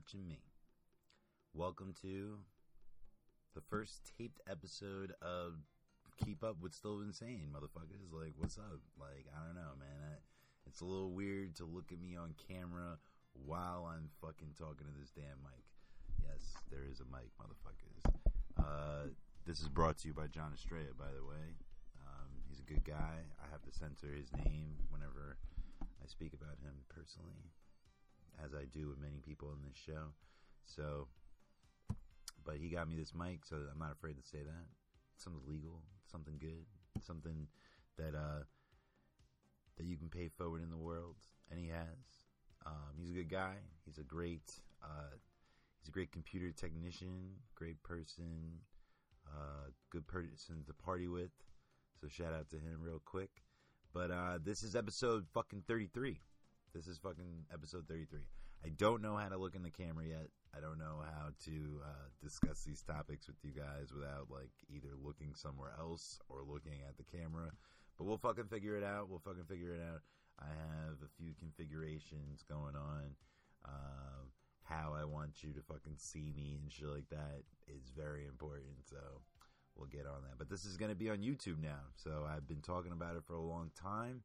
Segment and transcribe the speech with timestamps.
[0.00, 0.40] watching me.
[1.52, 2.38] Welcome to
[3.54, 5.60] the first taped episode of
[6.24, 8.08] Keep Up with Still Vinsane, motherfuckers.
[8.10, 8.80] Like, what's up?
[8.98, 10.00] Like, I don't know, man.
[10.00, 10.16] I,
[10.66, 12.96] it's a little weird to look at me on camera
[13.44, 15.68] while I'm fucking talking to this damn mic.
[16.22, 18.00] Yes, there is a mic, motherfuckers.
[18.56, 19.12] Uh,
[19.46, 21.60] this is brought to you by John Estrella, by the way.
[22.08, 23.20] Um, he's a good guy.
[23.36, 25.36] I have to censor his name whenever
[25.82, 27.52] I speak about him personally,
[28.44, 30.12] as I do with many people in this show.
[30.64, 31.08] So,
[32.44, 34.66] but he got me this mic, so I'm not afraid to say that.
[35.16, 36.64] Something legal, something good,
[37.04, 37.46] something
[37.98, 38.44] that uh,
[39.76, 41.16] that you can pay forward in the world,
[41.50, 42.26] and he has.
[42.66, 43.56] Um, he's a good guy.
[43.84, 44.50] He's a great
[44.82, 45.16] uh,
[45.80, 48.60] he's a great computer technician, great person,
[49.26, 51.30] uh, good person to party with.
[52.00, 53.30] So shout out to him real quick.
[53.92, 56.20] But uh, this is episode fucking 33.
[56.74, 58.20] This is fucking episode 33.
[58.64, 60.28] I don't know how to look in the camera yet.
[60.56, 64.90] I don't know how to uh, discuss these topics with you guys without like either
[65.02, 67.50] looking somewhere else or looking at the camera.
[67.98, 69.08] But we'll fucking figure it out.
[69.08, 70.02] We'll fucking figure it out.
[70.38, 73.16] I have a few configurations going on.
[73.64, 74.30] Uh,
[74.62, 78.86] how I want you to fucking see me and shit like that is very important.
[78.88, 78.96] So
[79.76, 80.38] we'll get on that.
[80.38, 81.90] But this is going to be on YouTube now.
[81.96, 84.22] So I've been talking about it for a long time.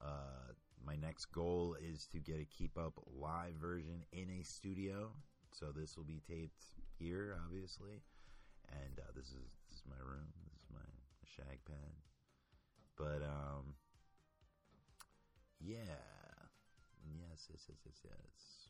[0.00, 0.52] Uh,
[0.84, 5.10] my next goal is to get a keep up live version in a studio.
[5.52, 6.64] So this will be taped
[6.98, 8.02] here, obviously.
[8.70, 10.32] And uh, this is this is my room.
[10.44, 10.80] This is my
[11.24, 11.94] shag pad.
[12.96, 13.74] But um,
[15.60, 15.76] yeah,
[17.04, 18.62] yes, yes, yes, yes, yes.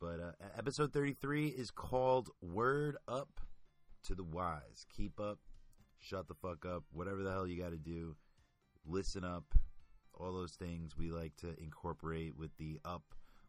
[0.00, 3.40] But uh, episode 33 is called Word Up
[4.04, 4.84] to the Wise.
[4.94, 5.38] Keep up,
[5.98, 8.16] shut the fuck up, whatever the hell you got to do.
[8.86, 9.54] Listen up,
[10.18, 13.02] all those things we like to incorporate with the up,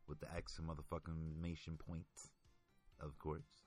[0.07, 2.05] with the X and motherfucking point,
[2.99, 3.59] of course.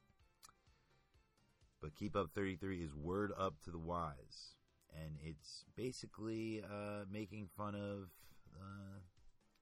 [1.81, 4.57] But Keep Up 33 is Word Up to the Wise.
[4.97, 8.09] And it's basically uh, making fun of
[8.57, 8.99] uh,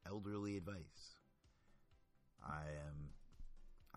[0.08, 1.16] elderly advice.
[2.42, 3.10] I am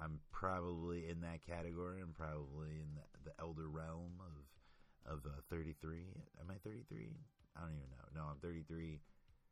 [0.02, 2.02] I'm probably in that category.
[2.02, 5.98] I'm probably in the, the elder realm of of uh, 33.
[6.40, 7.10] Am I 33?
[7.56, 8.22] I don't even know.
[8.22, 9.00] No, I'm 33.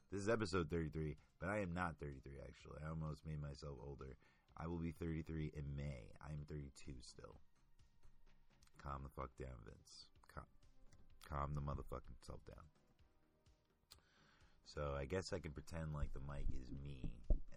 [0.07, 2.79] This is episode 33, but I am not 33 actually.
[2.79, 4.15] I almost made myself older.
[4.55, 6.15] I will be 33 in May.
[6.23, 6.71] I am 32
[7.03, 7.35] still.
[8.79, 10.07] Calm the fuck down, Vince.
[10.31, 10.47] Calm,
[11.27, 12.63] calm the motherfucking self down.
[14.63, 17.03] So I guess I can pretend like the mic is me,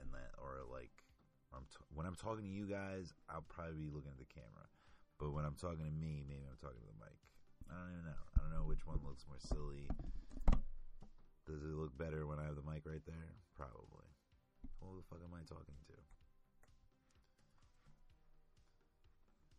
[0.03, 0.91] and that, or like
[1.55, 4.67] I'm t- when I'm talking to you guys, I'll probably be looking at the camera.
[5.23, 7.15] But when I'm talking to me, maybe I'm talking to the mic.
[7.71, 8.23] I don't even know.
[8.35, 9.87] I don't know which one looks more silly.
[11.51, 13.35] Does it look better when I have the mic right there?
[13.59, 14.07] Probably.
[14.79, 15.99] Who the fuck am I talking to?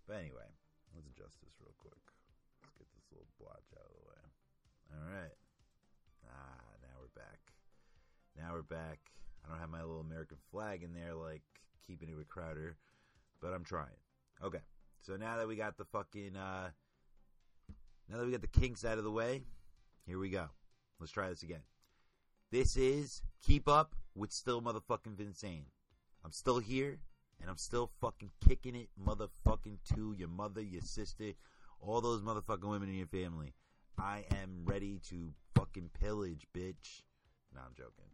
[0.08, 0.48] But anyway,
[0.96, 2.00] let's adjust this real quick.
[2.64, 4.24] Let's get this little blotch out of the way.
[4.96, 5.36] All right.
[6.32, 7.40] Ah, now we're back.
[8.40, 9.12] Now we're back.
[9.44, 11.44] I don't have my little American flag in there like
[11.86, 12.78] keeping it with Crowder,
[13.42, 14.00] but I'm trying.
[14.44, 14.64] Okay.
[15.02, 16.72] So now that we got the fucking uh
[18.08, 19.44] now that we got the kinks out of the way,
[20.06, 20.48] here we go.
[21.00, 21.62] Let's try this again.
[22.52, 25.64] This is Keep Up with Still Motherfucking Vinsane.
[26.26, 27.00] I'm still here
[27.40, 31.32] and I'm still fucking kicking it motherfucking to your mother, your sister,
[31.80, 33.54] all those motherfucking women in your family.
[33.98, 37.04] I am ready to fucking pillage, bitch.
[37.56, 38.12] No, I'm joking.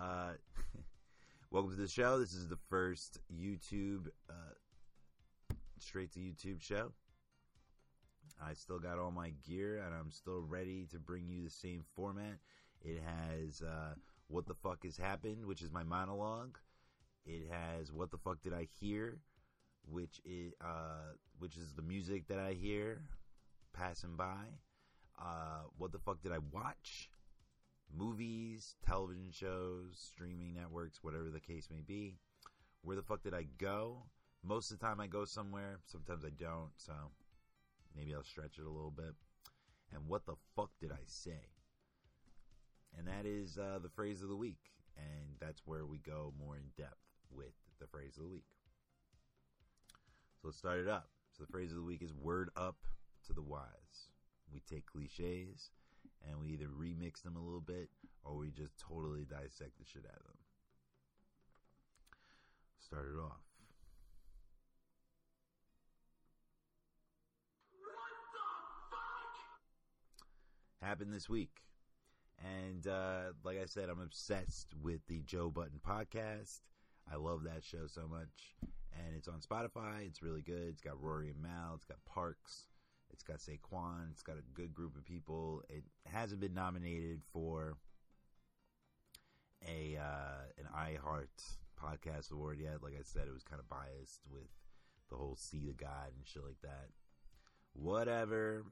[0.00, 0.32] Uh,
[1.50, 2.18] welcome to the show.
[2.18, 6.90] This is the first YouTube, uh, straight to YouTube show.
[8.42, 11.84] I still got all my gear and I'm still ready to bring you the same
[11.94, 12.38] format.
[12.84, 13.94] It has uh,
[14.28, 16.58] What the Fuck Has Happened, which is my monologue.
[17.24, 19.18] It has What the Fuck Did I Hear,
[19.90, 23.00] which is, uh, which is the music that I hear
[23.72, 24.44] passing by.
[25.18, 27.10] Uh, what the fuck did I watch?
[27.96, 32.18] Movies, television shows, streaming networks, whatever the case may be.
[32.82, 34.02] Where the fuck did I go?
[34.42, 35.78] Most of the time I go somewhere.
[35.86, 36.72] Sometimes I don't.
[36.76, 36.92] So
[37.96, 39.14] maybe I'll stretch it a little bit.
[39.92, 41.53] And what the fuck did I say?
[42.98, 44.70] And that is uh, the phrase of the week.
[44.96, 47.00] And that's where we go more in depth
[47.30, 48.46] with the phrase of the week.
[50.40, 51.08] So let's start it up.
[51.36, 52.76] So the phrase of the week is word up
[53.26, 54.08] to the wise.
[54.52, 55.70] We take cliches
[56.28, 57.88] and we either remix them a little bit
[58.22, 60.38] or we just totally dissect the shit out of them.
[62.78, 63.40] Start it off.
[67.72, 68.38] What the
[68.90, 70.86] fuck?
[70.86, 71.62] Happened this week.
[72.42, 76.60] And uh, like I said, I'm obsessed with the Joe Budden podcast.
[77.10, 78.56] I love that show so much.
[78.62, 80.06] And it's on Spotify.
[80.06, 80.68] It's really good.
[80.68, 81.72] It's got Rory and Mal.
[81.74, 82.68] It's got Parks.
[83.12, 84.10] It's got Saquon.
[84.10, 85.62] It's got a good group of people.
[85.68, 87.76] It hasn't been nominated for
[89.66, 91.28] a uh, an iHeart
[91.80, 92.82] podcast award yet.
[92.82, 94.48] Like I said, it was kind of biased with
[95.10, 96.88] the whole See the God and shit like that.
[97.72, 98.64] Whatever.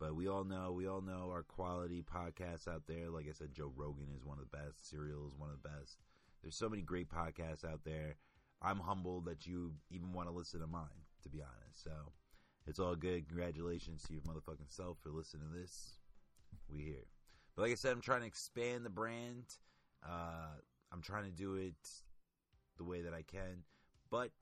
[0.00, 3.10] But we all know, we all know our quality podcasts out there.
[3.10, 4.88] Like I said, Joe Rogan is one of the best.
[4.88, 5.98] Serial is one of the best.
[6.42, 8.16] There's so many great podcasts out there.
[8.62, 11.84] I'm humbled that you even want to listen to mine, to be honest.
[11.84, 11.90] So
[12.66, 13.28] it's all good.
[13.28, 15.98] Congratulations to your motherfucking self for listening to this.
[16.72, 17.06] We here.
[17.54, 19.44] But like I said, I'm trying to expand the brand.
[20.02, 20.56] Uh,
[20.92, 21.74] I'm trying to do it
[22.78, 23.64] the way that I can.
[24.10, 24.32] But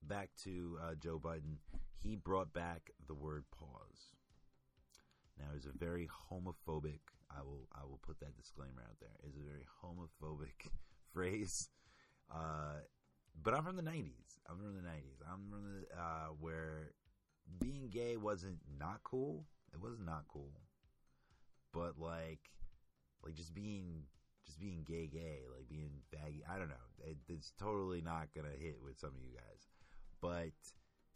[0.00, 1.58] back to uh, Joe Budden,
[2.04, 4.12] he brought back the word pause.
[5.38, 7.00] Now, it's a very homophobic.
[7.30, 9.16] I will I will put that disclaimer out there.
[9.26, 10.70] It's a very homophobic
[11.12, 11.70] phrase.
[12.32, 12.84] Uh,
[13.42, 14.38] but I'm from the '90s.
[14.48, 15.20] I'm from the '90s.
[15.26, 16.92] I'm from the uh, where
[17.58, 19.46] being gay wasn't not cool.
[19.72, 20.52] It was not cool.
[21.72, 22.50] But like,
[23.24, 24.04] like just being
[24.46, 26.44] just being gay, gay, like being baggy.
[26.48, 26.74] I don't know.
[27.02, 29.66] It, it's totally not gonna hit with some of you guys.
[30.20, 30.52] But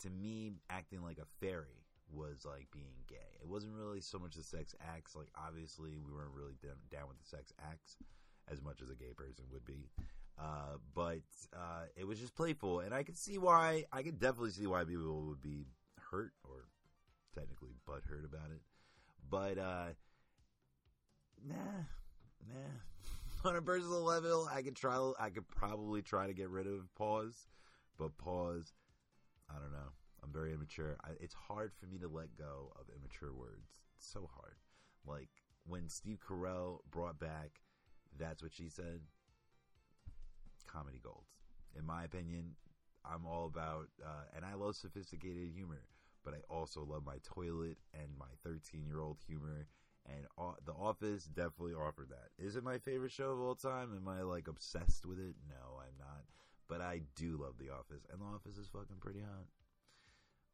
[0.00, 3.38] to me, acting like a fairy was like being gay.
[3.40, 5.14] It wasn't really so much the sex acts.
[5.14, 7.96] Like obviously, we weren't really down, with the sex acts
[8.50, 9.88] as much as a gay person would be.
[10.38, 11.22] Uh, but
[11.52, 13.84] uh, it was just playful, and I could see why.
[13.92, 15.66] I could definitely see why people would be
[16.10, 16.68] hurt or
[17.34, 18.62] technically butt hurt about it.
[19.28, 19.88] But uh,
[21.46, 21.54] nah,
[22.48, 23.44] nah.
[23.44, 25.12] On a personal level, I could try.
[25.18, 27.46] I could probably try to get rid of pause,
[27.98, 28.72] but pause.
[29.50, 29.92] I don't know.
[30.22, 30.96] I'm very immature.
[31.04, 33.80] I, it's hard for me to let go of immature words.
[33.96, 34.56] It's so hard.
[35.06, 35.28] Like
[35.66, 37.60] when Steve Carell brought back
[38.18, 39.00] "That's What She Said,"
[40.66, 41.24] comedy gold.
[41.78, 42.56] In my opinion,
[43.04, 45.82] I'm all about, uh, and I love sophisticated humor,
[46.24, 49.68] but I also love my toilet and my 13 year old humor
[50.08, 50.26] and
[50.64, 52.30] The Office definitely offered that.
[52.42, 53.90] Is it my favorite show of all time?
[53.94, 55.34] Am I like obsessed with it?
[55.48, 56.24] No, I'm not.
[56.68, 59.46] But I do love The Office, and The Office is fucking pretty hot.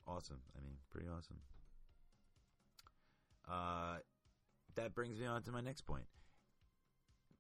[0.07, 0.41] Awesome.
[0.57, 1.39] I mean, pretty awesome.
[3.51, 3.99] Uh,
[4.77, 6.05] that brings me on to my next point.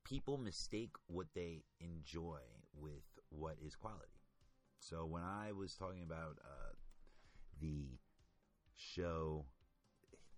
[0.04, 2.40] People mistake what they enjoy
[2.74, 4.20] with what is quality.
[4.78, 6.74] So when I was talking about uh,
[7.60, 7.98] the
[8.76, 9.46] show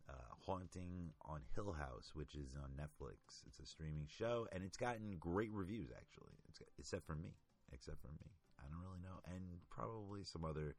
[0.08, 0.12] uh,
[0.46, 3.42] Haunting on Hill House, which is on Netflix.
[3.46, 6.32] It's a streaming show, and it's gotten great reviews actually.
[6.78, 7.34] except for me,
[7.72, 8.32] except for me.
[8.58, 10.76] I don't really know, and probably some other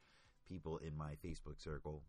[0.47, 2.03] people in my Facebook circle.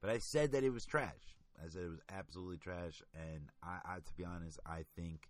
[0.00, 1.36] But I said that it was trash.
[1.62, 5.28] I said it was absolutely trash, and I, I to be honest, I think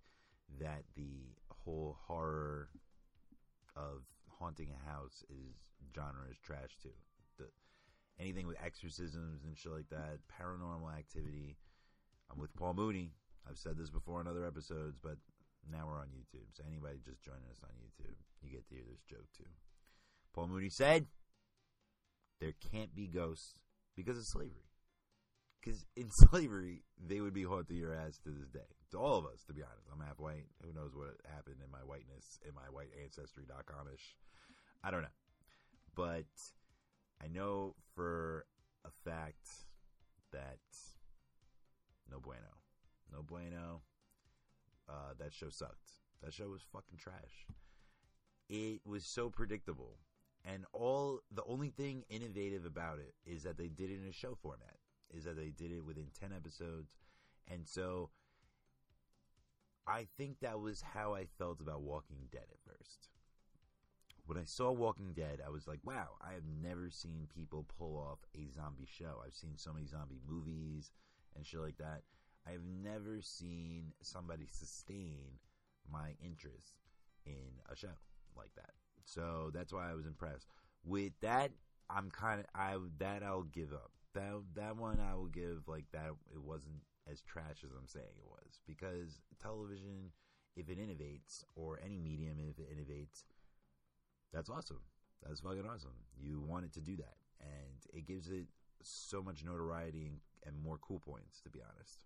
[0.61, 2.69] that the whole horror
[3.77, 5.55] of haunting a house is
[5.95, 6.91] genre is trash too.
[7.39, 7.47] The
[8.19, 11.57] anything with exorcisms and shit like that, paranormal activity.
[12.31, 13.13] I'm with Paul Mooney.
[13.49, 15.17] I've said this before in other episodes, but
[15.71, 16.47] now we're on YouTube.
[16.55, 19.51] So anybody just joining us on YouTube, you get to hear this joke too.
[20.35, 21.07] Paul Mooney said,
[22.41, 23.55] "There can't be ghosts
[23.95, 24.71] because of slavery."
[25.61, 28.71] Because in slavery, they would be haunting your ass to this day.
[28.93, 29.89] To all of us, to be honest.
[29.93, 30.47] I'm half white.
[30.63, 34.15] Who knows what happened in my whiteness, in my white ancestry.com ish.
[34.85, 35.17] I don't know.
[35.97, 36.31] But
[37.23, 38.47] I know for
[38.85, 39.49] a fact
[40.33, 40.61] that
[42.11, 42.63] no bueno,
[43.11, 43.83] no bueno.
[44.89, 45.91] Uh, that show sucked.
[46.23, 47.47] That show was fucking trash.
[48.49, 49.99] It was so predictable,
[50.45, 54.13] and all the only thing innovative about it is that they did it in a
[54.13, 54.77] show format.
[55.11, 56.93] Is that they did it within ten episodes,
[57.49, 58.11] and so
[59.87, 63.09] I think that was how I felt about Walking Dead at first
[64.27, 67.97] when I saw Walking Dead, I was like, wow, I have never seen people pull
[67.97, 69.23] off a zombie show.
[69.25, 70.91] I've seen so many zombie movies
[71.37, 72.03] and shit like that.
[72.47, 75.39] I have never seen somebody sustain
[75.91, 76.75] my interest
[77.25, 77.97] in a show
[78.37, 78.71] like that.
[79.05, 80.47] So that's why I was impressed.
[80.85, 81.51] With that,
[81.91, 83.91] I'm kind of I that I'll give up.
[84.15, 86.11] That that one I will give like that.
[86.33, 90.11] It wasn't as trash as I'm saying it was because television,
[90.57, 93.25] if it innovates, or any medium if it innovates,
[94.33, 94.81] that's awesome.
[95.27, 95.95] That's fucking awesome.
[96.19, 98.47] You wanted to do that, and it gives it
[98.83, 101.41] so much notoriety and, and more cool points.
[101.43, 101.99] To be honest.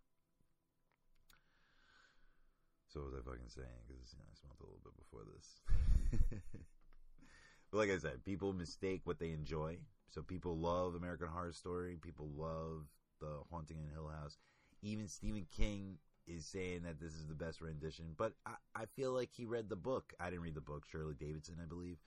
[2.92, 3.82] So what was I fucking saying?
[3.86, 6.42] Because you know, I smelled a little bit before this.
[7.70, 9.78] but like I said, people mistake what they enjoy.
[10.10, 11.96] So people love American Horror Story.
[12.02, 12.86] People love
[13.20, 14.38] The Haunting in Hill House.
[14.82, 19.12] Even Stephen King is saying that this is the best rendition, but I, I feel
[19.12, 20.12] like he read the book.
[20.18, 21.98] I didn't read the book, Shirley Davidson, I believe.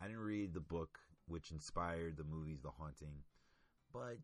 [0.00, 3.22] I didn't read the book which inspired the movies The Haunting,
[3.92, 4.18] but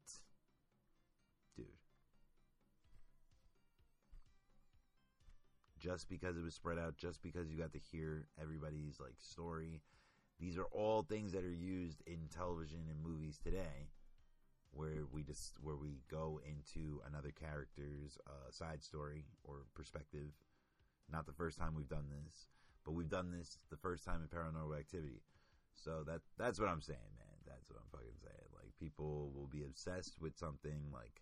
[5.84, 9.82] just because it was spread out, just because you got to hear everybody's like story,
[10.40, 13.92] these are all things that are used in television and movies today
[14.72, 20.32] where we just where we go into another character's uh, side story or perspective.
[21.12, 22.48] Not the first time we've done this,
[22.84, 25.20] but we've done this the first time in Paranormal Activity.
[25.74, 27.36] So that that's what I'm saying, man.
[27.46, 28.48] That's what I'm fucking saying.
[28.54, 31.20] Like people will be obsessed with something like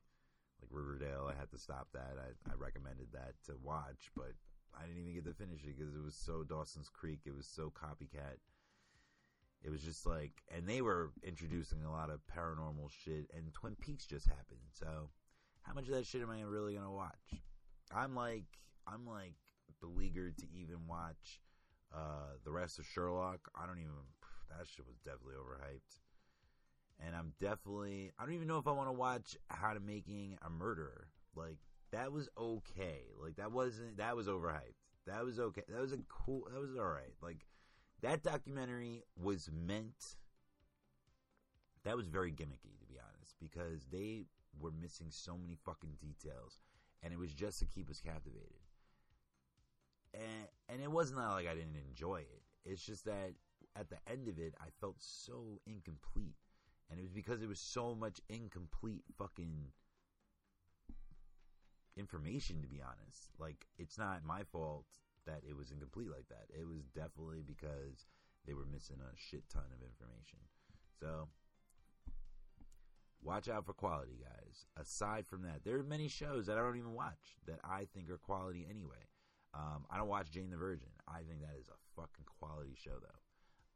[0.62, 1.28] like Riverdale.
[1.28, 2.14] I had to stop that.
[2.16, 4.32] I, I recommended that to watch, but
[4.74, 7.20] I didn't even get to finish it because it was so Dawson's Creek.
[7.26, 8.38] It was so copycat
[9.64, 13.76] it was just like, and they were introducing a lot of paranormal shit, and Twin
[13.76, 14.60] Peaks just happened.
[14.72, 15.10] So,
[15.62, 17.42] how much of that shit am I really gonna watch?
[17.94, 18.44] I'm like,
[18.86, 19.34] I'm like
[19.80, 21.40] beleaguered to even watch
[21.94, 23.40] uh, the rest of Sherlock.
[23.54, 23.92] I don't even.
[24.58, 26.00] That shit was definitely overhyped,
[27.00, 28.12] and I'm definitely.
[28.18, 31.08] I don't even know if I want to watch How to Making a Murderer.
[31.34, 31.56] Like
[31.92, 33.02] that was okay.
[33.22, 33.98] Like that wasn't.
[33.98, 34.80] That was overhyped.
[35.06, 35.62] That was okay.
[35.68, 36.48] That was a cool.
[36.52, 37.14] That was all right.
[37.22, 37.46] Like
[38.02, 40.16] that documentary was meant.
[41.84, 44.26] That was very gimmicky, to be honest, because they
[44.58, 46.60] were missing so many fucking details,
[47.02, 48.60] and it was just to keep us captivated.
[50.14, 52.42] And and it wasn't like I didn't enjoy it.
[52.64, 53.32] It's just that
[53.76, 56.36] at the end of it, I felt so incomplete,
[56.90, 59.72] and it was because it was so much incomplete fucking
[61.96, 62.62] information.
[62.62, 64.86] To be honest, like it's not my fault
[65.26, 66.46] that it was incomplete like that.
[66.48, 68.06] It was definitely because
[68.46, 70.38] they were missing a shit ton of information.
[70.98, 71.28] So
[73.22, 74.66] watch out for quality, guys.
[74.76, 78.10] Aside from that, there are many shows that I don't even watch that I think
[78.10, 79.06] are quality anyway.
[79.54, 80.88] Um, I don't watch Jane the Virgin.
[81.06, 83.20] I think that is a fucking quality show, though.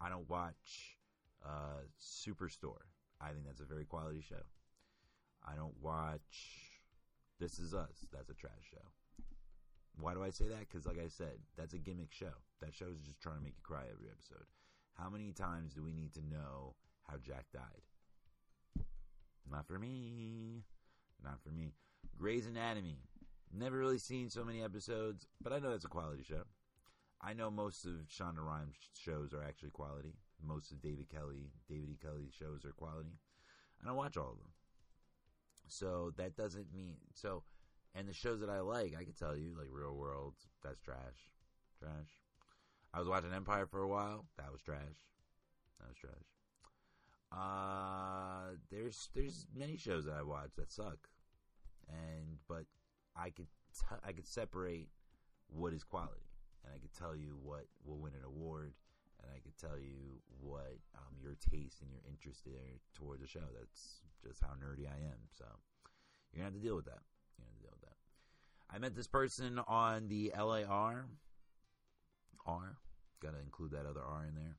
[0.00, 0.96] I don't watch
[1.44, 2.88] uh, Superstore.
[3.20, 4.42] I think that's a very quality show.
[5.46, 6.75] I don't watch
[7.38, 8.06] This Is Us.
[8.12, 9.24] That's a trash show.
[9.98, 10.60] Why do I say that?
[10.60, 12.32] Because, like I said, that's a gimmick show.
[12.60, 14.46] That show is just trying to make you cry every episode.
[14.94, 16.74] How many times do we need to know
[17.08, 18.84] how Jack died?
[19.50, 20.64] Not for me.
[21.22, 21.72] Not for me.
[22.18, 22.98] Grey's Anatomy.
[23.52, 26.42] Never really seen so many episodes, but I know that's a quality show.
[27.22, 30.14] I know most of Shonda Rhimes shows are actually quality.
[30.42, 31.98] Most of David Kelly, David E.
[32.00, 33.18] Kelley shows are quality.
[33.80, 34.52] and I watch all of them.
[35.68, 37.42] So that doesn't mean so
[37.96, 41.30] and the shows that I like, I could tell you, like Real World, that's trash.
[41.78, 42.10] Trash.
[42.92, 44.26] I was watching Empire for a while.
[44.36, 45.08] That was trash.
[45.80, 46.26] That was trash.
[47.32, 51.08] Uh, there's there's many shows that I watch that suck,
[51.88, 52.64] and but
[53.16, 54.88] I could t- I could separate
[55.48, 56.28] what is quality,
[56.64, 58.74] and I could tell you what will win an award,
[59.22, 63.26] and I could tell you what um, your taste and your interest there towards a
[63.26, 63.44] show.
[63.58, 65.20] That's just how nerdy I am.
[65.38, 65.44] So
[66.32, 67.02] you're gonna have to deal with that.
[67.38, 67.96] You're gonna deal with that.
[68.74, 71.06] I met this person on the LAR.
[72.46, 72.78] R.
[73.20, 74.56] Got to include that other R in there.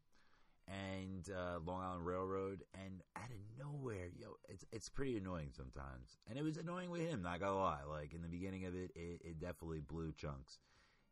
[0.67, 2.63] And uh, Long Island Railroad.
[2.73, 6.17] And out of nowhere, yo, it's it's pretty annoying sometimes.
[6.29, 7.83] And it was annoying with him, not gonna lie.
[7.87, 10.59] Like in the beginning of it, it, it definitely blew chunks.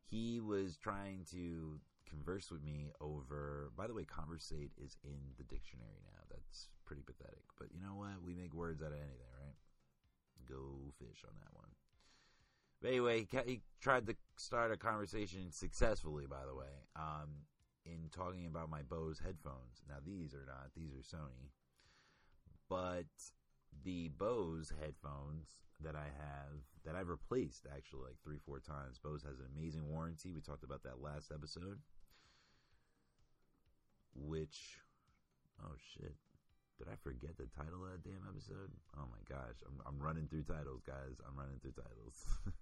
[0.04, 3.70] He was trying to converse with me over.
[3.76, 6.35] By the way, conversate is in the dictionary now.
[6.86, 7.42] Pretty pathetic.
[7.58, 8.22] But you know what?
[8.24, 9.54] We make words out of anything, right?
[10.48, 11.70] Go fish on that one.
[12.80, 17.46] But anyway, he tried to start a conversation successfully, by the way, um,
[17.84, 19.82] in talking about my Bose headphones.
[19.88, 21.50] Now, these are not, these are Sony.
[22.68, 23.06] But
[23.84, 25.48] the Bose headphones
[25.82, 28.98] that I have, that I've replaced actually like three, four times.
[29.02, 30.32] Bose has an amazing warranty.
[30.32, 31.78] We talked about that last episode.
[34.14, 34.78] Which,
[35.62, 36.14] oh shit.
[36.78, 38.68] Did I forget the title of that damn episode?
[38.96, 41.16] Oh my gosh, I'm, I'm running through titles, guys.
[41.24, 42.16] I'm running through titles.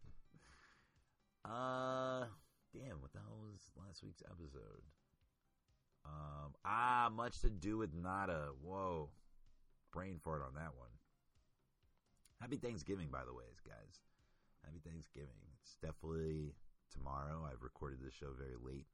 [1.44, 2.30] uh,
[2.70, 4.86] damn, what the hell was last week's episode?
[6.06, 8.50] Um, ah, much to do with nada.
[8.62, 9.10] Whoa,
[9.92, 10.94] brain fart on that one.
[12.40, 13.98] Happy Thanksgiving, by the way, guys.
[14.64, 15.42] Happy Thanksgiving.
[15.60, 16.54] It's definitely
[16.92, 17.48] tomorrow.
[17.50, 18.86] I've recorded this show very late,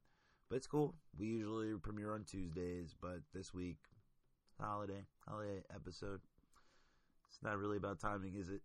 [0.49, 0.95] but it's cool.
[1.15, 3.77] We usually premiere on Tuesdays, but this week
[4.59, 6.21] holiday holiday episode.
[7.29, 8.61] It's not really about timing, is it?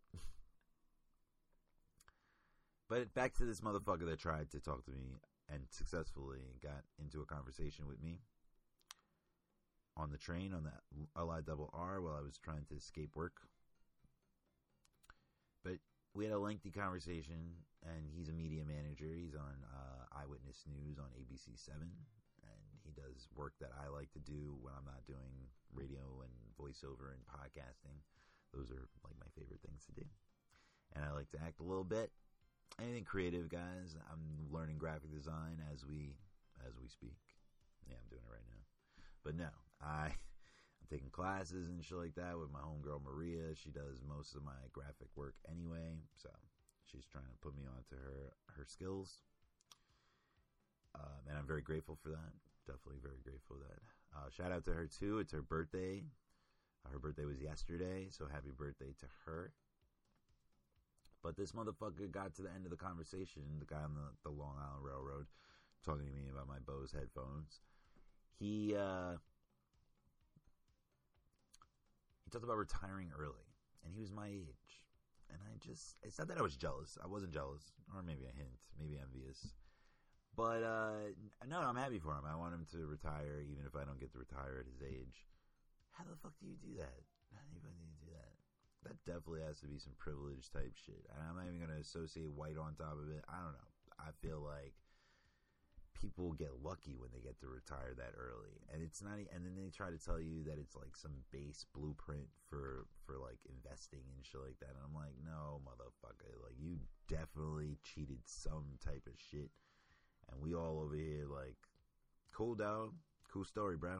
[2.88, 5.14] but back to this motherfucker that tried to talk to me
[5.48, 8.20] and successfully got into a conversation with me
[9.96, 10.82] on the train on that
[11.16, 13.40] LI double R while I was trying to escape work.
[15.64, 15.78] But
[16.14, 19.06] we had a lengthy conversation, and he's a media manager.
[19.14, 22.25] He's on uh, Eyewitness News on ABC Seven, and he
[22.96, 27.22] does work that I like to do when I'm not doing radio and voiceover and
[27.28, 28.00] podcasting.
[28.56, 30.06] Those are like my favorite things to do.
[30.96, 32.10] And I like to act a little bit.
[32.80, 33.96] Anything creative, guys.
[34.10, 36.16] I'm learning graphic design as we
[36.66, 37.20] as we speak.
[37.86, 38.64] Yeah, I'm doing it right now.
[39.22, 39.52] But no,
[39.84, 40.16] I
[40.80, 43.54] I'm taking classes and shit like that with my homegirl Maria.
[43.54, 46.30] She does most of my graphic work anyway, so
[46.84, 49.20] she's trying to put me onto her her skills.
[50.94, 52.32] Um, and I'm very grateful for that.
[52.66, 53.80] Definitely very grateful that.
[54.16, 55.18] Uh, shout out to her too.
[55.18, 56.02] It's her birthday.
[56.85, 59.52] Uh, her birthday was yesterday, so happy birthday to her.
[61.23, 64.35] But this motherfucker got to the end of the conversation, the guy on the, the
[64.35, 65.26] Long Island Railroad,
[65.85, 67.61] talking to me about my Bose headphones.
[68.38, 69.18] He uh,
[72.25, 73.46] he talked about retiring early,
[73.85, 74.82] and he was my age.
[75.30, 76.99] And I just, it's not that I was jealous.
[77.02, 79.54] I wasn't jealous, or maybe a hint, maybe envious.
[80.36, 81.16] But uh,
[81.48, 82.28] no, I'm happy for him.
[82.28, 85.24] I want him to retire, even if I don't get to retire at his age.
[85.96, 87.00] How the fuck do you do that?
[87.32, 88.36] How do you do that?
[88.84, 91.08] That definitely has to be some privilege type shit.
[91.08, 93.24] And I'm not even going to associate white on top of it.
[93.24, 93.72] I don't know.
[93.96, 94.76] I feel like
[95.96, 99.56] people get lucky when they get to retire that early and it's not and then
[99.56, 104.04] they try to tell you that it's like some base blueprint for for like investing
[104.12, 106.76] and shit like that and i'm like no motherfucker like you
[107.08, 109.48] definitely cheated some type of shit
[110.30, 111.56] and we all over here like
[112.33, 112.92] cool down,
[113.33, 113.99] cool story bro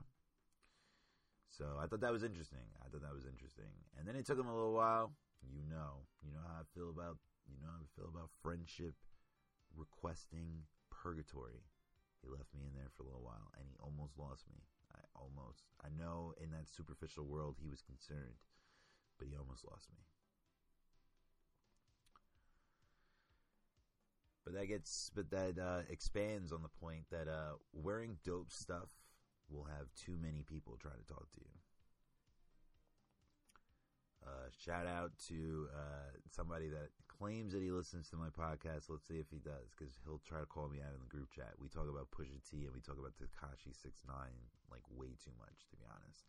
[1.49, 4.39] so i thought that was interesting i thought that was interesting and then it took
[4.39, 7.17] him a little while you know you know how i feel about
[7.49, 8.95] you know how i feel about friendship
[9.77, 11.65] requesting purgatory
[12.27, 14.67] he left me in there for a little while, and he almost lost me.
[14.91, 15.63] I almost.
[15.79, 18.43] I know in that superficial world he was concerned,
[19.19, 20.03] but he almost lost me.
[24.47, 28.95] But that gets, but that uh, expands on the point that uh, wearing dope stuff
[29.51, 31.51] will have too many people trying to talk to you.
[34.23, 38.87] Uh, shout out to uh, somebody that claims that he listens to my podcast.
[38.87, 41.35] Let's see if he does, because he'll try to call me out in the group
[41.35, 41.59] chat.
[41.59, 45.35] We talk about Pusha T and we talk about Tekashi Six Nine like way too
[45.43, 46.23] much, to be honest.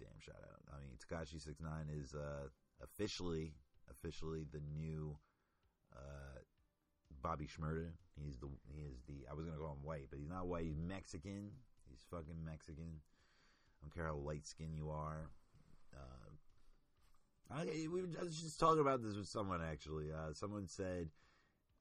[0.00, 0.60] Damn, shout out.
[0.72, 2.48] I mean, Tekashi Six Nine is uh,
[2.80, 3.52] officially
[3.92, 5.16] officially the new
[5.96, 6.38] uh,
[7.22, 7.88] Bobby Shmurda.
[8.22, 10.64] He's the he is the I was gonna call him white, but he's not white.
[10.64, 11.50] He's Mexican.
[11.88, 13.00] He's fucking Mexican.
[13.00, 15.30] I don't care how light skinned you are.
[15.94, 16.26] Uh,
[17.50, 20.12] I, we were just, just talking about this with someone actually.
[20.12, 21.08] Uh, someone said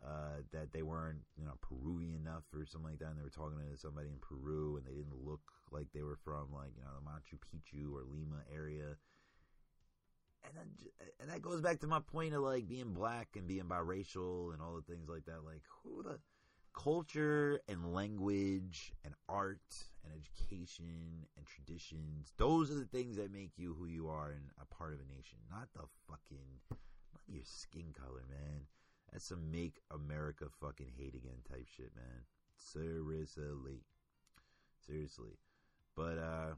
[0.05, 3.29] uh, that they weren't, you know, Peruvian enough or something like that, and they were
[3.29, 6.83] talking to somebody in Peru, and they didn't look like they were from like you
[6.83, 8.97] know the Machu Picchu or Lima area.
[10.47, 10.67] And then,
[11.19, 14.61] and that goes back to my point of like being black and being biracial and
[14.61, 15.43] all the things like that.
[15.45, 16.19] Like who the
[16.75, 22.33] culture and language and art and education and traditions.
[22.37, 25.15] Those are the things that make you who you are and a part of a
[25.15, 28.61] nation, not the fucking, not your skin color, man.
[29.11, 32.25] That's some make America fucking hate again type shit, man.
[32.57, 33.83] Seriously.
[34.85, 35.39] Seriously.
[35.95, 36.55] But, uh,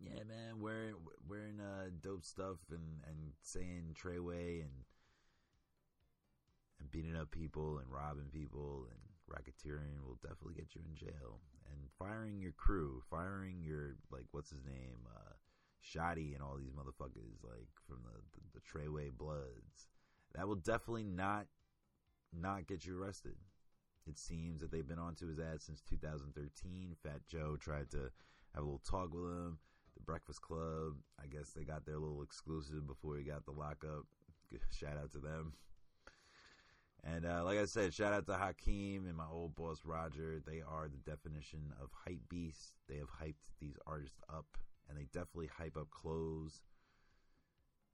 [0.00, 0.94] yeah, man, wearing,
[1.28, 4.84] wearing, uh, dope stuff and, and saying Treyway and,
[6.80, 11.40] and beating up people and robbing people and racketeering will definitely get you in jail.
[11.70, 15.34] And firing your crew, firing your like what's his name, uh,
[15.82, 19.88] Shotti and all these motherfuckers like from the, the the Treyway Bloods,
[20.34, 21.46] that will definitely not
[22.32, 23.36] not get you arrested.
[24.06, 26.94] It seems that they've been onto his ass since 2013.
[27.02, 28.10] Fat Joe tried to
[28.54, 29.58] have a little talk with him.
[30.06, 34.06] Breakfast Club, I guess they got their little exclusive before he got the lockup.
[34.70, 35.52] Shout out to them.
[37.04, 40.42] And uh, like I said, shout out to Hakeem and my old boss Roger.
[40.44, 42.72] They are the definition of hype beasts.
[42.88, 44.46] They have hyped these artists up,
[44.88, 46.62] and they definitely hype up clothes.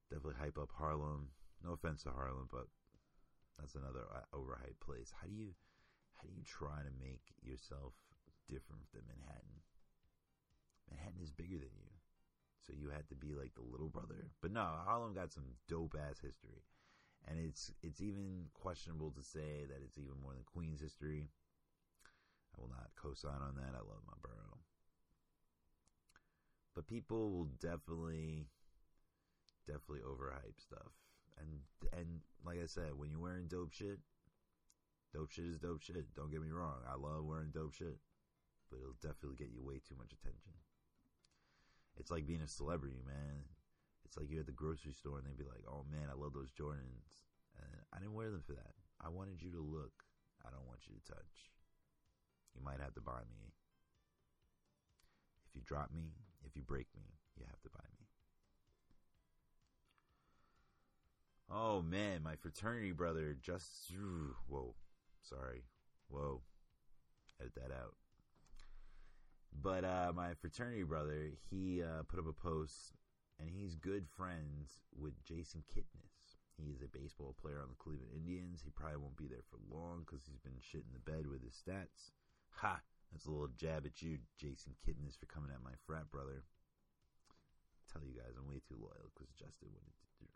[0.08, 1.28] Definitely hype up Harlem.
[1.62, 2.68] No offense to Harlem, but
[3.58, 5.12] that's another uh, overhyped place.
[5.20, 5.52] How do you,
[6.16, 7.92] how do you try to make yourself
[8.48, 9.60] different than Manhattan?
[10.88, 11.91] Manhattan is bigger than you,
[12.66, 14.30] so you had to be like the little brother.
[14.40, 16.62] But no, Harlem got some dope ass history
[17.28, 21.28] and it's it's even questionable to say that it's even more than Queen's history.
[22.56, 23.74] I will not co-sign on that.
[23.74, 24.58] I love my borough,
[26.74, 28.46] but people will definitely
[29.66, 30.92] definitely overhype stuff,
[31.38, 31.48] and
[31.98, 34.00] and like I said, when you're wearing dope shit,
[35.14, 36.14] dope shit is dope shit.
[36.14, 37.98] Don't get me wrong, I love wearing dope shit,
[38.70, 40.52] but it'll definitely get you way too much attention.
[41.98, 43.44] It's like being a celebrity, man
[44.12, 46.34] it's like you're at the grocery store and they'd be like, "Oh man, I love
[46.34, 47.24] those Jordans,"
[47.56, 48.74] and I didn't wear them for that.
[49.00, 50.04] I wanted you to look.
[50.44, 51.48] I don't want you to touch.
[52.54, 53.54] You might have to buy me.
[55.48, 56.12] If you drop me,
[56.44, 57.04] if you break me,
[57.38, 58.06] you have to buy me.
[61.48, 63.90] Oh man, my fraternity brother just
[64.46, 64.74] whoa,
[65.22, 65.64] sorry,
[66.08, 66.42] whoa,
[67.40, 67.94] edit that out.
[69.60, 72.94] But uh, my fraternity brother, he uh, put up a post,
[73.38, 76.38] and he's good friends with Jason Kipnis.
[76.56, 78.62] He is a baseball player on the Cleveland Indians.
[78.64, 81.42] He probably won't be there for long because he's been shit in the bed with
[81.42, 82.12] his stats.
[82.62, 82.80] Ha!
[83.10, 86.44] That's a little jab at you, Jason Kipnis, for coming at my frat brother.
[86.44, 90.26] I tell you guys, I'm way too loyal because Justin wouldn't do.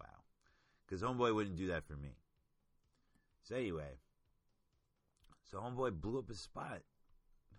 [0.00, 0.26] Wow,
[0.84, 2.16] because homeboy wouldn't do that for me.
[3.42, 3.98] So anyway,
[5.50, 6.82] so homeboy blew up his spot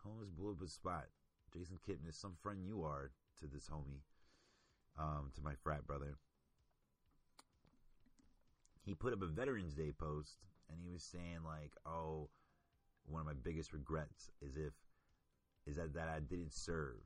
[0.03, 1.05] Homeless blew up his spot.
[1.53, 4.01] Jason Kipnis, some friend you are to this homie,
[4.97, 6.17] um, to my frat brother.
[8.85, 10.37] He put up a Veterans Day post
[10.69, 12.29] and he was saying like, "Oh,
[13.05, 14.73] one of my biggest regrets is if
[15.65, 17.01] is that that I didn't serve,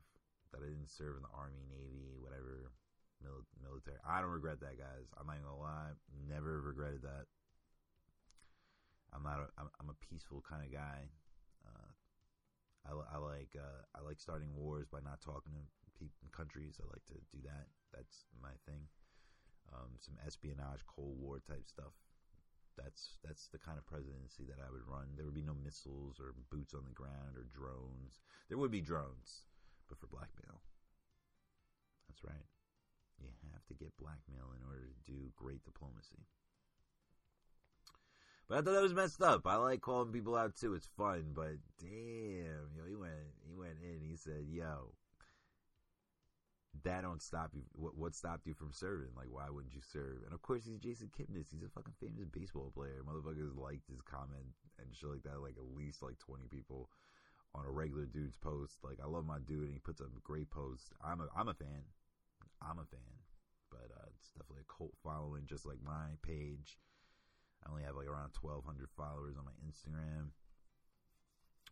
[0.52, 2.72] that I didn't serve in the army, navy, whatever,
[3.22, 3.96] mil- military.
[4.06, 5.08] I don't regret that, guys.
[5.18, 5.92] I'm not gonna lie,
[6.28, 7.26] never regretted that.
[9.12, 9.40] I'm not.
[9.40, 11.08] A, I'm, I'm a peaceful kind of guy.
[12.84, 16.76] I, I like uh, I like starting wars by not talking to people countries.
[16.80, 17.66] I like to do that.
[17.92, 18.88] That's my thing.
[19.72, 21.96] Um, some espionage, Cold War type stuff.
[22.76, 25.14] That's that's the kind of presidency that I would run.
[25.16, 28.20] There would be no missiles or boots on the ground or drones.
[28.48, 29.46] There would be drones,
[29.88, 30.60] but for blackmail.
[32.10, 32.48] That's right.
[33.22, 36.26] You have to get blackmail in order to do great diplomacy.
[38.48, 39.46] But I thought that was messed up.
[39.46, 40.74] I like calling people out too.
[40.74, 43.12] It's fun, but damn, yo, he went
[43.46, 44.00] he went in.
[44.06, 44.92] He said, "Yo,
[46.82, 47.62] that don't stop you.
[47.72, 49.16] What what stopped you from serving?
[49.16, 51.50] Like, why wouldn't you serve?" And of course, he's Jason Kipnis.
[51.50, 53.02] He's a fucking famous baseball player.
[53.02, 55.40] Motherfuckers liked his comment and shit like that.
[55.40, 56.90] Like at least like twenty people
[57.54, 58.76] on a regular dude's post.
[58.84, 60.92] Like I love my dude, and he puts up a great post.
[61.02, 61.88] I'm a I'm a fan.
[62.60, 63.24] I'm a fan.
[63.70, 66.78] But uh, it's definitely a cult following, just like my page.
[67.66, 70.30] I only have like around 1,200 followers on my Instagram.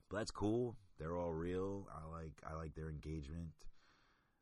[0.09, 0.77] But that's cool.
[0.99, 1.89] They're all real.
[1.91, 3.53] I like I like their engagement.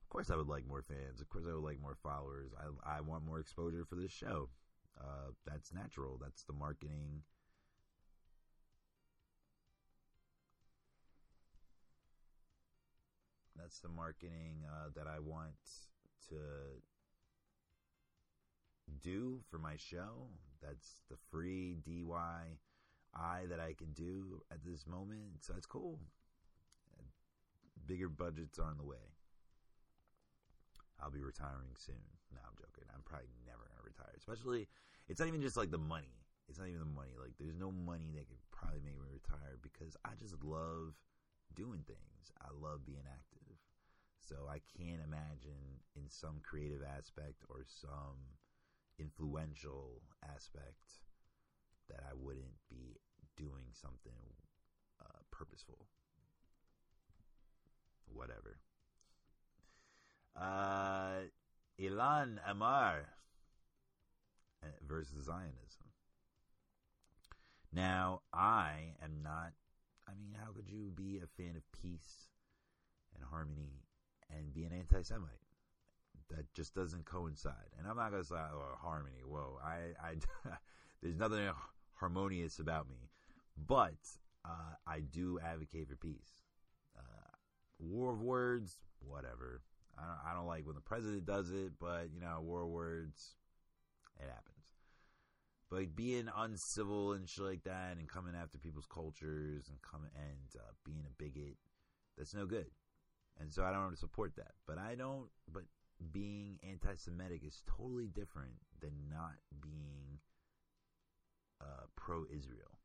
[0.02, 1.20] Of course, I would like more fans.
[1.20, 2.50] Of course, I would like more followers.
[2.58, 4.48] I I want more exposure for this show.
[5.00, 6.18] Uh, that's natural.
[6.20, 7.22] That's the marketing.
[13.56, 15.54] That's the marketing uh, that I want
[16.28, 16.36] to
[19.02, 20.28] do for my show.
[20.62, 25.40] That's the free DIY that I can do at this moment.
[25.40, 25.98] So that's cool.
[27.86, 29.02] Bigger budgets are on the way.
[31.02, 32.04] I'll be retiring soon.
[32.30, 32.84] No, I'm joking.
[32.94, 34.14] I'm probably never going to retire.
[34.16, 34.68] Especially,
[35.08, 36.12] it's not even just like the money.
[36.48, 37.16] It's not even the money.
[37.18, 40.94] Like, there's no money that could probably make me retire because I just love
[41.56, 42.30] doing things.
[42.38, 43.56] I love being active.
[44.20, 48.38] So I can't imagine in some creative aspect or some
[49.00, 51.00] influential aspect
[51.88, 52.96] that I wouldn't be
[53.36, 54.20] doing something
[55.00, 55.86] uh, purposeful.
[58.12, 58.58] Whatever.
[60.36, 61.26] Uh,
[61.80, 63.06] Ilhan Omar
[64.62, 65.90] uh, versus Zionism.
[67.72, 69.52] Now, I am not.
[70.08, 72.26] I mean, how could you be a fan of peace
[73.14, 73.84] and harmony
[74.28, 75.49] and be an anti Semite?
[76.30, 77.70] That just doesn't coincide.
[77.78, 79.22] And I'm not gonna say oh, harmony.
[79.26, 80.14] Whoa, I, I
[81.02, 81.50] there's nothing
[81.98, 83.10] harmonious about me,
[83.56, 83.98] but
[84.44, 86.42] uh, I do advocate for peace.
[86.98, 87.36] Uh,
[87.78, 89.62] war of words, whatever.
[89.98, 92.68] I don't, I don't like when the president does it, but you know, war of
[92.68, 93.34] words,
[94.18, 94.46] it happens.
[95.70, 100.60] But being uncivil and shit like that, and coming after people's cultures, and coming and
[100.60, 101.56] uh, being a bigot,
[102.18, 102.66] that's no good.
[103.40, 104.52] And so I don't support that.
[104.66, 105.28] But I don't.
[105.50, 105.62] But
[106.12, 110.18] being anti Semitic is totally different than not being
[111.60, 112.78] uh, pro Israel.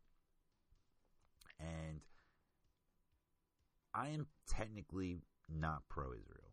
[1.59, 2.01] And
[3.93, 6.51] I am technically not pro Israel.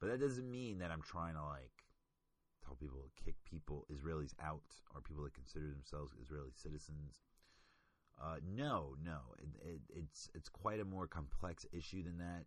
[0.00, 1.84] But that doesn't mean that I'm trying to like
[2.64, 4.62] tell people to kick people, Israelis out,
[4.94, 7.20] or people that consider themselves Israeli citizens.
[8.20, 12.44] Uh, no, no, it, it, it's it's quite a more complex issue than that,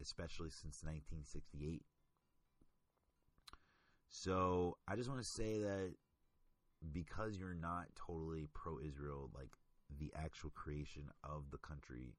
[0.00, 1.82] especially since 1968
[4.08, 5.92] so I just want to say that
[6.92, 9.50] because you're not totally pro Israel, like
[9.98, 12.16] the actual creation of the country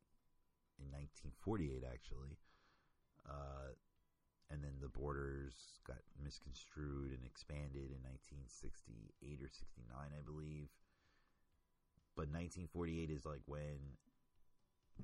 [0.79, 2.37] in 1948, actually,
[3.27, 3.73] uh,
[4.49, 5.53] and then the borders
[5.85, 10.69] got misconstrued and expanded in 1968 or 69, I believe.
[12.15, 13.95] But 1948 is like when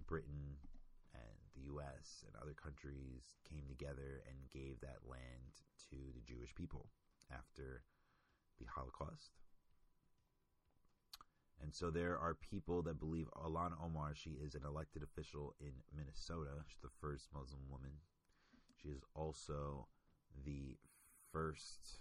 [0.07, 0.57] Britain
[1.13, 2.25] and the U.S.
[2.27, 6.89] and other countries came together and gave that land to the Jewish people
[7.31, 7.83] after
[8.59, 9.31] the Holocaust.
[11.61, 15.71] And so there are people that believe Ilhan Omar, she is an elected official in
[15.95, 16.63] Minnesota.
[16.67, 17.91] She's the first Muslim woman.
[18.81, 19.87] She is also
[20.45, 20.77] the
[21.31, 21.99] first.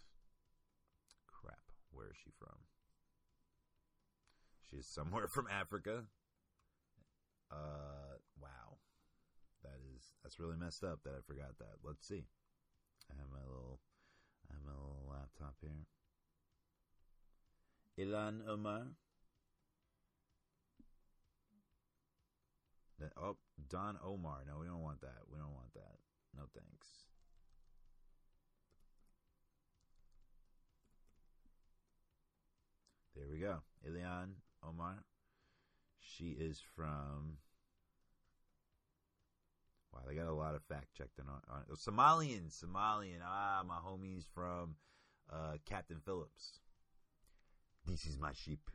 [1.26, 2.56] Crap, where is she from?
[4.70, 6.04] She's somewhere from Africa.
[7.50, 8.78] Uh, wow.
[9.62, 11.78] That is, that's really messed up that I forgot that.
[11.82, 12.24] Let's see.
[13.10, 13.80] I have my little,
[14.50, 15.86] I have my little laptop here.
[17.98, 18.82] Ilhan Omar.
[23.16, 23.36] Oh,
[23.68, 24.44] Don Omar.
[24.46, 25.18] No, we don't want that.
[25.30, 25.98] We don't want that.
[26.36, 27.04] No thanks.
[33.14, 33.58] There we go.
[33.86, 34.30] Ilhan
[34.66, 35.04] Omar.
[36.00, 37.38] She is from.
[39.94, 42.50] Wow, they got a lot of fact checked on, on Somalian.
[42.50, 43.20] Somalian.
[43.24, 44.74] Ah, my homie's from
[45.32, 46.58] uh, Captain Phillips.
[47.86, 48.70] This is my sheep.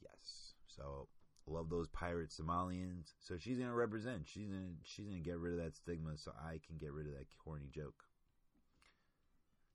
[0.00, 0.52] Yes.
[0.68, 1.08] So
[1.48, 3.14] love those pirate Somalians.
[3.18, 4.26] So she's gonna represent.
[4.26, 7.14] She's gonna she's gonna get rid of that stigma, so I can get rid of
[7.14, 8.04] that corny joke.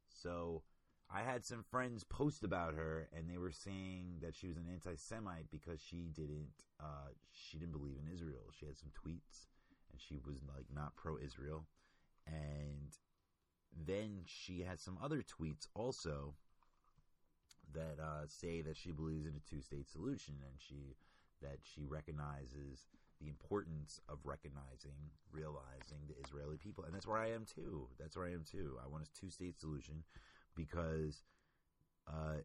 [0.09, 0.63] So
[1.13, 4.67] I had some friends post about her, and they were saying that she was an
[4.71, 8.51] anti-Semite because she didn't uh, she didn't believe in Israel.
[8.57, 9.47] She had some tweets,
[10.07, 11.65] she was like not pro-Israel,
[12.27, 12.97] and
[13.87, 16.35] then she had some other tweets also
[17.73, 20.95] that uh, say that she believes in a two-state solution, and she
[21.41, 22.87] that she recognizes
[23.19, 24.97] the importance of recognizing,
[25.31, 26.83] realizing the Israeli people.
[26.83, 27.87] And that's where I am too.
[27.99, 28.77] That's where I am too.
[28.83, 30.03] I want a two state solution
[30.55, 31.23] because
[32.07, 32.41] uh,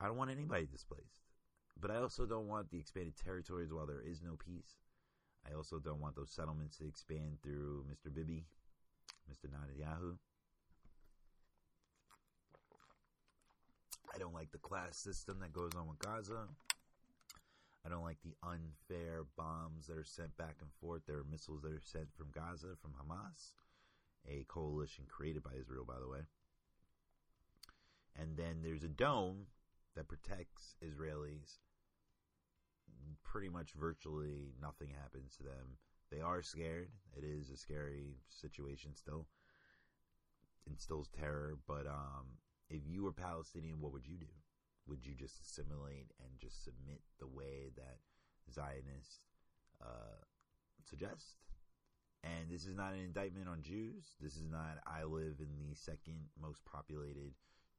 [0.00, 1.22] I don't want anybody displaced.
[1.80, 4.76] But I also don't want the expanded territories while there is no peace.
[5.48, 8.14] I also don't want those settlements to expand through Mr.
[8.14, 8.44] Bibi,
[9.30, 9.48] Mr.
[9.50, 10.16] Netanyahu.
[14.14, 16.46] I don't like the class system that goes on with Gaza.
[17.84, 21.02] I don't like the unfair bombs that are sent back and forth.
[21.06, 23.52] There are missiles that are sent from Gaza, from Hamas,
[24.28, 26.20] a coalition created by Israel, by the way.
[28.16, 29.46] And then there's a dome
[29.96, 31.58] that protects Israelis.
[33.24, 35.78] Pretty much virtually nothing happens to them.
[36.10, 36.90] They are scared.
[37.16, 39.26] It is a scary situation still.
[40.66, 41.56] Instills terror.
[41.66, 42.36] But um,
[42.68, 44.26] if you were Palestinian, what would you do?
[44.86, 47.98] would you just assimilate and just submit the way that
[48.52, 49.20] Zionists
[49.80, 50.20] uh,
[50.84, 51.36] suggest?
[52.24, 54.14] And this is not an indictment on Jews.
[54.20, 57.34] This is not, I live in the second most populated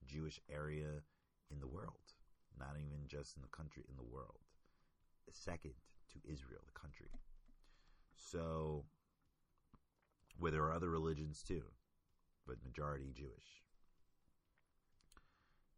[0.06, 1.04] Jewish area
[1.49, 2.04] in the world,
[2.60, 4.43] not even just in the country, in the world.
[5.33, 5.73] Second
[6.13, 7.09] to Israel, the country.
[8.15, 8.85] So,
[10.37, 11.63] where there are other religions too,
[12.47, 13.63] but majority Jewish.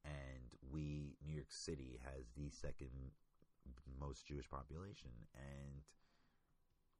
[0.03, 2.89] And we New York City has the second
[3.99, 5.11] most Jewish population.
[5.33, 5.81] And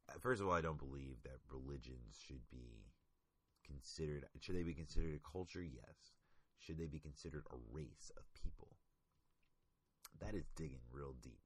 [0.09, 2.87] uh, first of all I don't believe that religions should be
[3.65, 5.61] considered should they be considered a culture?
[5.61, 6.15] Yes.
[6.57, 8.69] Should they be considered a race of people?
[10.19, 11.44] That is digging real deep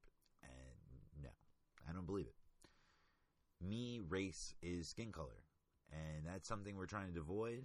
[1.90, 5.44] I don't believe it me race is skin color
[5.92, 7.64] and that's something we're trying to avoid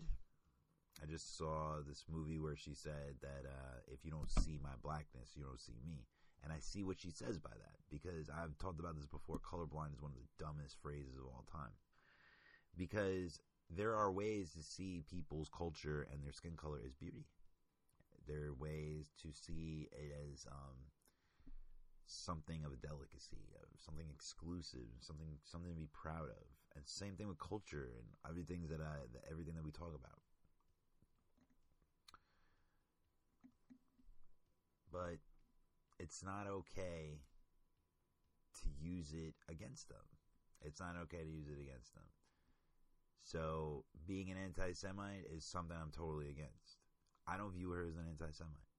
[1.02, 4.76] I just saw this movie where she said that uh, if you don't see my
[4.82, 6.06] blackness, you don't see me.
[6.44, 9.40] And I see what she says by that because I've talked about this before.
[9.40, 11.74] Colorblind is one of the dumbest phrases of all time.
[12.78, 17.26] Because there are ways to see people's culture and their skin color as beauty.
[18.28, 20.78] There are ways to see it as um,
[22.06, 26.46] something of a delicacy, of something exclusive, something something to be proud of.
[26.76, 30.20] And same thing with culture and everything that I, everything that we talk about.
[34.96, 35.20] but
[36.00, 37.20] it's not okay
[38.62, 40.08] to use it against them.
[40.62, 42.06] It's not okay to use it against them.
[43.22, 46.80] So being an anti-Semite is something I'm totally against.
[47.28, 48.75] I don't view her as an anti-Semite.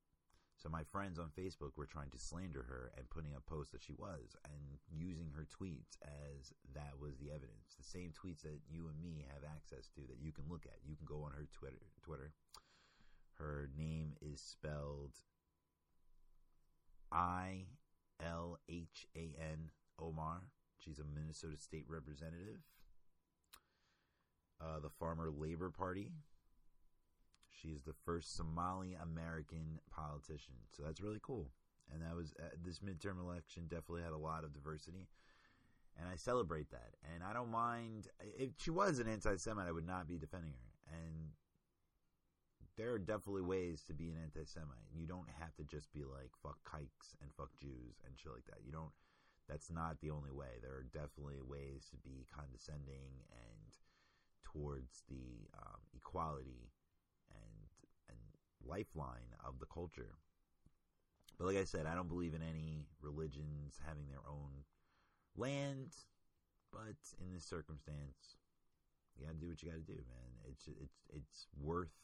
[0.67, 3.85] So my friends on Facebook were trying to slander her and putting up posts that
[3.85, 7.77] she was and using her tweets as that was the evidence.
[7.79, 10.83] The same tweets that you and me have access to that you can look at.
[10.85, 11.87] You can go on her Twitter.
[12.03, 12.33] Twitter.
[13.39, 15.15] Her name is spelled
[17.13, 17.67] I
[18.21, 20.49] L H A N Omar.
[20.81, 22.59] She's a Minnesota state representative.
[24.61, 26.11] Uh, the Farmer Labor Party.
[27.61, 31.51] She's the first Somali American politician, so that's really cool.
[31.93, 35.09] And that was uh, this midterm election definitely had a lot of diversity,
[35.99, 36.95] and I celebrate that.
[37.15, 40.97] And I don't mind if she was an anti-Semite, I would not be defending her.
[40.99, 41.31] And
[42.77, 44.93] there are definitely ways to be an anti-Semite.
[44.93, 48.47] You don't have to just be like fuck kikes and fuck Jews and shit like
[48.47, 48.65] that.
[48.65, 48.93] You don't.
[49.49, 50.59] That's not the only way.
[50.61, 53.71] There are definitely ways to be condescending and
[54.43, 56.73] towards the um, equality
[58.69, 60.19] lifeline of the culture.
[61.39, 64.65] But like I said, I don't believe in any religions having their own
[65.37, 65.93] land.
[66.73, 68.37] But in this circumstance,
[69.17, 70.33] you got to do what you got to do, man.
[70.51, 71.95] It's it's it's worth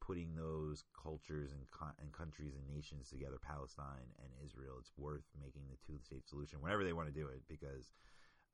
[0.00, 1.62] putting those cultures and,
[2.00, 4.80] and countries and nations together, Palestine and Israel.
[4.80, 7.92] It's worth making the two-state solution whenever they want to do it, because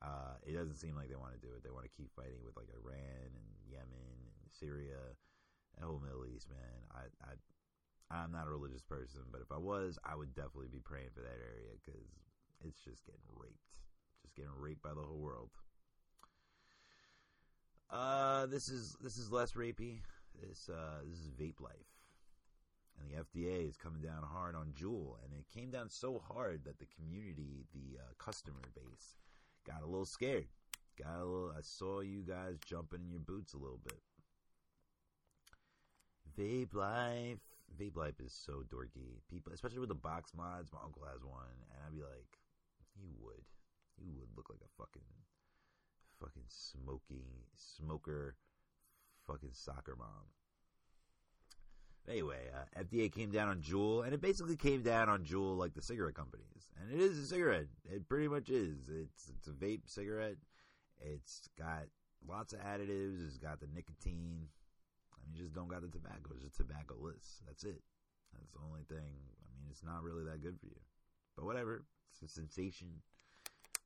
[0.03, 1.63] uh, it doesn't seem like they want to do it.
[1.63, 5.17] They want to keep fighting with like Iran and Yemen and Syria,
[5.85, 6.49] whole Middle East.
[6.49, 7.33] Man, I, I
[8.09, 11.21] I'm not a religious person, but if I was, I would definitely be praying for
[11.21, 12.07] that area because
[12.63, 13.79] it's just getting raped,
[14.23, 15.49] just getting raped by the whole world.
[17.89, 19.99] Uh, this is this is less rapey.
[20.41, 21.91] This uh, this is vape life,
[22.99, 26.63] and the FDA is coming down hard on Juul, and it came down so hard
[26.65, 29.15] that the community, the uh, customer base,
[29.65, 30.47] got a little scared.
[31.01, 31.53] Got a little.
[31.57, 33.99] I saw you guys jumping in your boots a little bit.
[36.37, 37.39] Vape life,
[37.79, 39.21] vape life is so dorky.
[39.29, 40.71] People, especially with the box mods.
[40.71, 42.37] My uncle has one, and I'd be like,
[42.95, 43.43] "You would,
[43.97, 45.09] you would look like a fucking,
[46.19, 48.35] fucking smoking smoker."
[49.27, 50.31] fucking soccer mom.
[52.09, 55.73] Anyway, uh, FDA came down on Juul, and it basically came down on Juul like
[55.73, 56.69] the cigarette companies.
[56.79, 57.67] And it is a cigarette.
[57.91, 58.87] It pretty much is.
[58.87, 60.37] It's it's a vape cigarette.
[61.01, 61.83] It's got
[62.25, 63.27] lots of additives.
[63.27, 64.47] It's got the nicotine.
[65.11, 66.37] I mean, you just don't got the tobacco.
[66.37, 67.41] It's just tobacco-less.
[67.49, 67.81] That's it.
[68.37, 69.17] That's the only thing.
[69.41, 70.77] I mean, it's not really that good for you.
[71.35, 71.81] But whatever.
[72.13, 73.01] It's a sensation.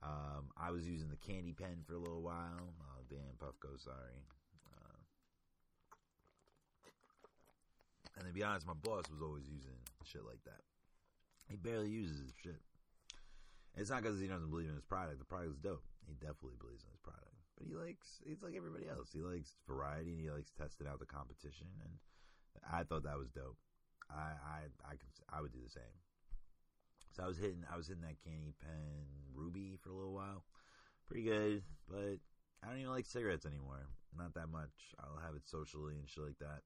[0.04, 2.76] Um, I was using the candy pen for a little while.
[2.84, 4.20] Oh, damn, Puffco, sorry.
[8.18, 10.62] And to be honest, my boss was always using shit like that.
[11.50, 12.60] He barely uses shit.
[13.76, 15.20] it's not because he doesn't believe in his product.
[15.20, 15.84] The product is dope.
[16.06, 17.31] He definitely believes in his product.
[17.62, 19.10] But he likes, he's like everybody else.
[19.14, 21.68] He likes variety and he likes testing out the competition.
[21.84, 21.94] And
[22.66, 23.58] I thought that was dope.
[24.10, 25.96] I, I, I, I would do the same.
[27.16, 30.44] So I was hitting, I was hitting that candy pen ruby for a little while.
[31.08, 32.18] Pretty good, but
[32.64, 33.88] I don't even like cigarettes anymore.
[34.18, 34.96] Not that much.
[35.00, 36.62] I'll have it socially and shit like that.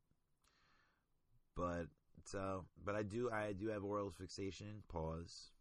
[1.55, 1.87] But
[2.25, 4.83] so, but I do, I do have oral fixation.
[4.87, 5.51] Pause.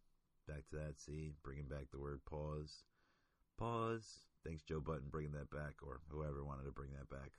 [0.47, 1.01] Back to that.
[1.01, 2.85] See, bringing back the word pause.
[3.59, 4.21] Pause.
[4.45, 7.33] Thanks, Joe Budden, bringing that back, or whoever wanted to bring that back.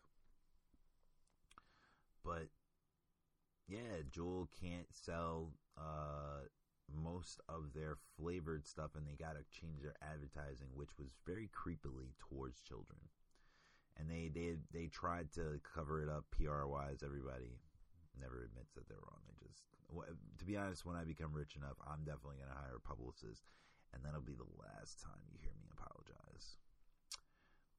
[2.24, 2.50] But
[3.68, 6.50] yeah, Juul can't sell uh,
[6.90, 11.50] most of their flavored stuff, and they got to change their advertising, which was very
[11.54, 13.00] creepily towards children.
[13.98, 17.02] And they they they tried to cover it up PR wise.
[17.06, 17.62] Everybody,
[18.20, 19.22] never admits that they're wrong.
[19.28, 19.64] They just,
[20.40, 23.46] to be honest, when I become rich enough, I'm definitely going to hire a publicist,
[23.94, 26.25] and that'll be the last time you hear me apologize.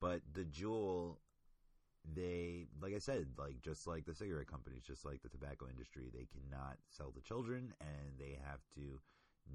[0.01, 1.17] But the Juul,
[2.15, 6.11] they, like I said, like just like the cigarette companies, just like the tobacco industry,
[6.13, 9.01] they cannot sell to children, and they have to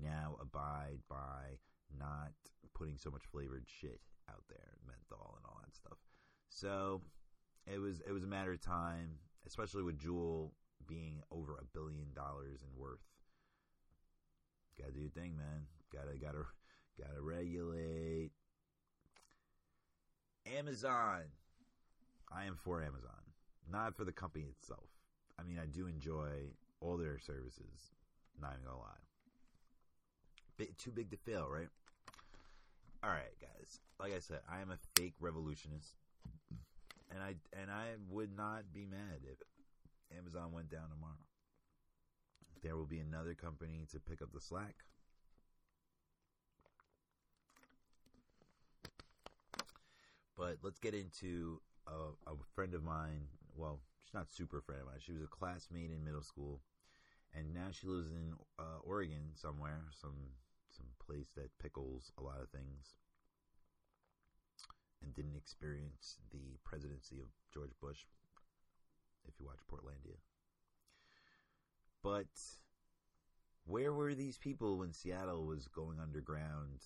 [0.01, 1.57] now abide by
[1.97, 2.31] not
[2.73, 3.99] putting so much flavored shit
[4.29, 5.97] out there, menthol and all that stuff.
[6.49, 7.01] So
[7.71, 10.51] it was it was a matter of time, especially with Juul
[10.87, 12.99] being over a billion dollars in worth.
[14.77, 15.67] Gotta do your thing, man.
[15.93, 16.45] Gotta gotta
[16.97, 18.31] gotta regulate.
[20.45, 21.23] Amazon.
[22.31, 23.21] I am for Amazon,
[23.69, 24.89] not for the company itself.
[25.37, 27.91] I mean, I do enjoy all their services.
[28.41, 29.05] Not even gonna lie.
[30.57, 31.69] Bit too big to fail, right?
[33.03, 33.79] All right, guys.
[33.99, 35.95] Like I said, I am a fake revolutionist,
[37.09, 39.39] and I and I would not be mad if
[40.17, 41.25] Amazon went down tomorrow.
[42.61, 44.75] There will be another company to pick up the slack.
[50.41, 53.27] But let's get into a, a friend of mine.
[53.55, 54.97] Well, she's not super friend of mine.
[54.99, 56.61] She was a classmate in middle school,
[57.31, 60.33] and now she lives in uh, Oregon somewhere, some
[60.71, 62.95] some place that pickles a lot of things,
[65.03, 68.05] and didn't experience the presidency of George Bush
[69.27, 70.17] if you watch Portlandia.
[72.01, 72.33] But
[73.67, 76.79] where were these people when Seattle was going underground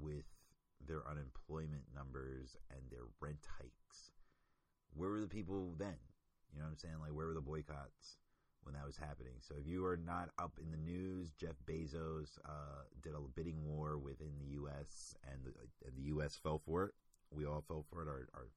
[0.00, 0.24] with
[0.86, 4.12] their unemployment numbers and their rent hikes?
[4.94, 5.96] Where were the people then?
[6.52, 7.00] You know what I'm saying?
[7.00, 8.16] Like, where were the boycotts
[8.62, 9.34] when that was happening?
[9.40, 13.64] So, if you are not up in the news, Jeff Bezos uh, did a bidding
[13.64, 15.14] war within the U.S.
[15.30, 15.52] and the,
[15.86, 16.36] and the U.S.
[16.36, 16.94] fell for it.
[17.30, 18.08] We all fell for it.
[18.08, 18.48] Our, our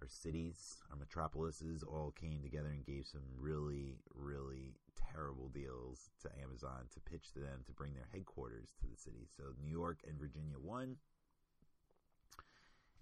[0.00, 4.74] our cities, our metropolises all came together and gave some really, really
[5.14, 9.26] terrible deals to Amazon to pitch to them to bring their headquarters to the city.
[9.36, 10.96] So New York and Virginia won.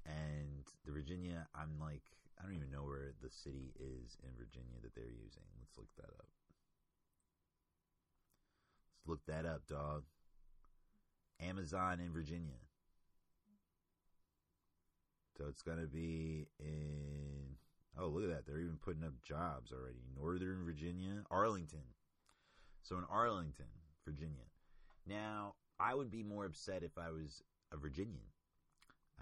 [0.06, 2.02] And the Virginia, I'm like,
[2.38, 5.44] I don't even know where the city is in Virginia that they're using.
[5.58, 6.28] Let's look that up.
[8.98, 10.04] Let's look that up, dog.
[11.40, 12.60] Amazon in Virginia.
[15.36, 17.56] So it's going to be in.
[17.98, 18.46] Oh, look at that.
[18.46, 20.02] They're even putting up jobs already.
[20.16, 21.84] Northern Virginia, Arlington.
[22.82, 23.66] So in Arlington,
[24.04, 24.44] Virginia.
[25.06, 27.42] Now, I would be more upset if I was
[27.72, 28.33] a Virginian.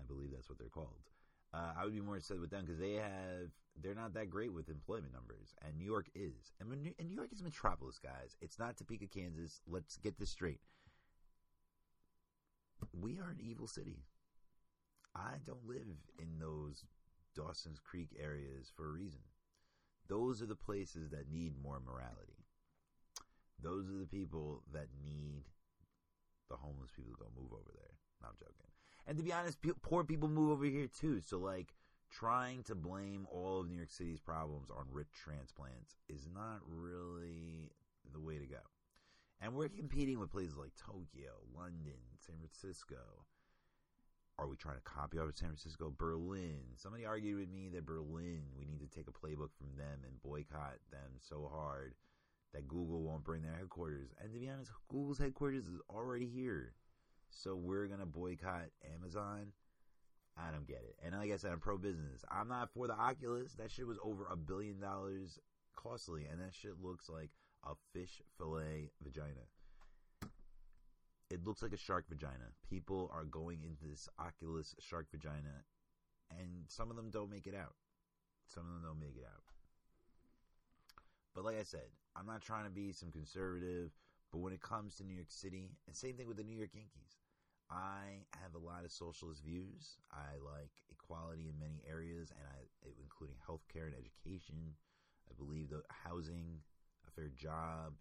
[0.03, 1.09] I believe that's what they're called.
[1.55, 4.53] Uh, I would be more upset with them because they have they're not that great
[4.53, 6.53] with employment numbers, and New York is.
[6.61, 8.37] And, New York is a metropolis, guys.
[8.41, 9.61] It's not Topeka, Kansas.
[9.67, 10.61] Let's get this straight.
[12.99, 14.05] We are an evil city.
[15.15, 15.87] I don't live
[16.19, 16.85] in those
[17.35, 19.21] Dawson's Creek areas for a reason.
[20.09, 22.45] Those are the places that need more morality.
[23.63, 25.45] Those are the people that need
[26.51, 27.95] the homeless people to go move over there.
[28.21, 28.72] No, I'm joking.
[29.07, 31.21] And to be honest, poor people move over here too.
[31.21, 31.75] So, like,
[32.11, 37.73] trying to blame all of New York City's problems on rich transplants is not really
[38.13, 38.61] the way to go.
[39.41, 43.27] And we're competing with places like Tokyo, London, San Francisco,
[44.39, 45.93] are we trying to copy off of San Francisco?
[45.97, 46.63] Berlin.
[46.77, 50.23] Somebody argued with me that Berlin, we need to take a playbook from them and
[50.23, 51.95] boycott them so hard
[52.55, 54.11] that Google won't bring their headquarters.
[54.21, 56.75] And to be honest, Google's headquarters is already here.
[57.33, 59.53] So we're going to boycott Amazon.
[60.37, 60.97] I don't get it.
[61.05, 62.25] And like I said, I'm pro business.
[62.31, 63.55] I'm not for the Oculus.
[63.55, 65.39] That shit was over a billion dollars
[65.77, 66.27] costly.
[66.31, 67.31] And that shit looks like
[67.65, 69.43] a fish fillet vagina
[71.33, 72.53] it looks like a shark vagina.
[72.69, 75.65] People are going into this Oculus shark vagina,
[76.31, 77.73] and some of them don't make it out.
[78.47, 79.43] Some of them don't make it out.
[81.35, 83.93] But like I said, I'm not trying to be some conservative,
[84.31, 86.75] but when it comes to New York City, and same thing with the New York
[86.75, 87.22] Yankees,
[87.73, 89.97] I have a lot of socialist views.
[90.13, 92.69] I like equality in many areas, and I,
[93.01, 94.77] including healthcare and education.
[95.31, 96.61] I believe the housing,
[97.09, 97.95] a fair job,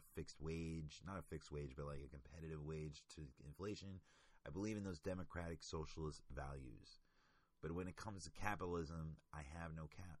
[0.00, 4.00] a fixed wage, not a fixed wage, but like a competitive wage to inflation.
[4.46, 6.98] I believe in those democratic socialist values.
[7.62, 10.18] But when it comes to capitalism, I have no cap.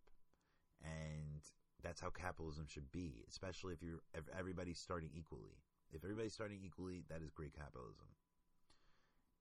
[0.82, 1.42] And
[1.82, 5.58] that's how capitalism should be, especially if you're if everybody's starting equally.
[5.92, 8.06] If everybody's starting equally, that is great capitalism.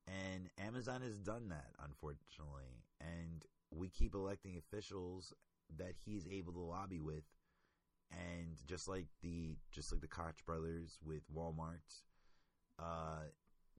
[0.08, 2.84] And Amazon has done that, unfortunately.
[3.02, 5.34] And we keep electing officials
[5.78, 7.24] that he's able to lobby with
[8.12, 12.02] and just like the just like the Koch brothers with Walmart,
[12.80, 13.24] uh,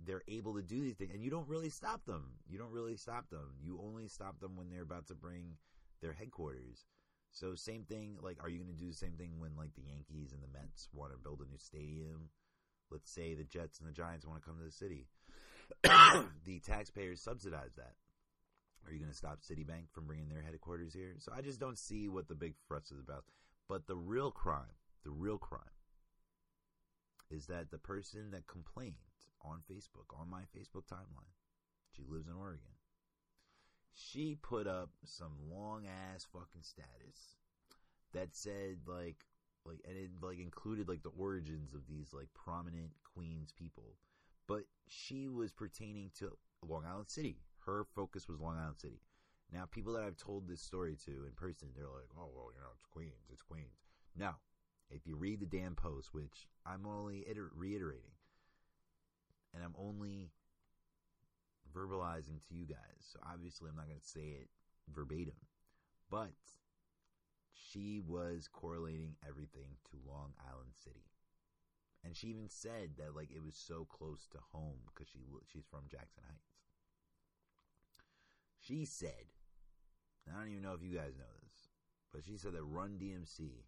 [0.05, 2.33] they're able to do these things, and you don't really stop them.
[2.49, 3.55] You don't really stop them.
[3.63, 5.57] You only stop them when they're about to bring
[6.03, 6.85] their headquarters.
[7.31, 8.17] So same thing.
[8.23, 10.59] Like, are you going to do the same thing when like the Yankees and the
[10.59, 12.31] Mets want to build a new stadium?
[12.91, 15.07] Let's say the Jets and the Giants want to come to the city.
[16.45, 17.95] the taxpayers subsidize that.
[18.87, 21.15] Are you going to stop Citibank from bringing their headquarters here?
[21.19, 23.25] So I just don't see what the big fuss is about.
[23.69, 25.61] But the real crime, the real crime,
[27.31, 28.95] is that the person that complained
[29.43, 31.35] on Facebook, on my Facebook timeline,
[31.91, 32.77] she lives in Oregon.
[33.93, 37.37] She put up some long ass fucking status
[38.13, 39.25] that said like
[39.65, 43.97] like and it like included like the origins of these like prominent Queens people.
[44.47, 47.39] But she was pertaining to Long Island City.
[47.65, 49.01] Her focus was Long Island City.
[49.53, 52.61] Now, people that I've told this story to in person, they're like, "Oh, well, you
[52.61, 53.79] know, it's Queens, it's Queens."
[54.17, 54.35] No,
[54.91, 58.15] if you read the damn post, which I'm only iter- reiterating,
[59.55, 60.33] and I'm only
[61.73, 64.49] verbalizing to you guys, so obviously I'm not going to say it
[64.89, 65.47] verbatim,
[66.11, 66.35] but
[67.53, 71.05] she was correlating everything to Long Island City.
[72.07, 75.19] And she even said that like it was so close to home because she
[75.53, 76.55] she's from Jackson Heights.
[78.61, 79.35] She said,
[80.31, 81.69] I don't even know if you guys know this,
[82.15, 83.67] but she said that Run DMC,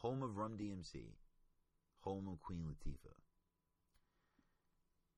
[0.00, 1.12] home of Run DMC,
[2.00, 3.20] home of Queen Latifah.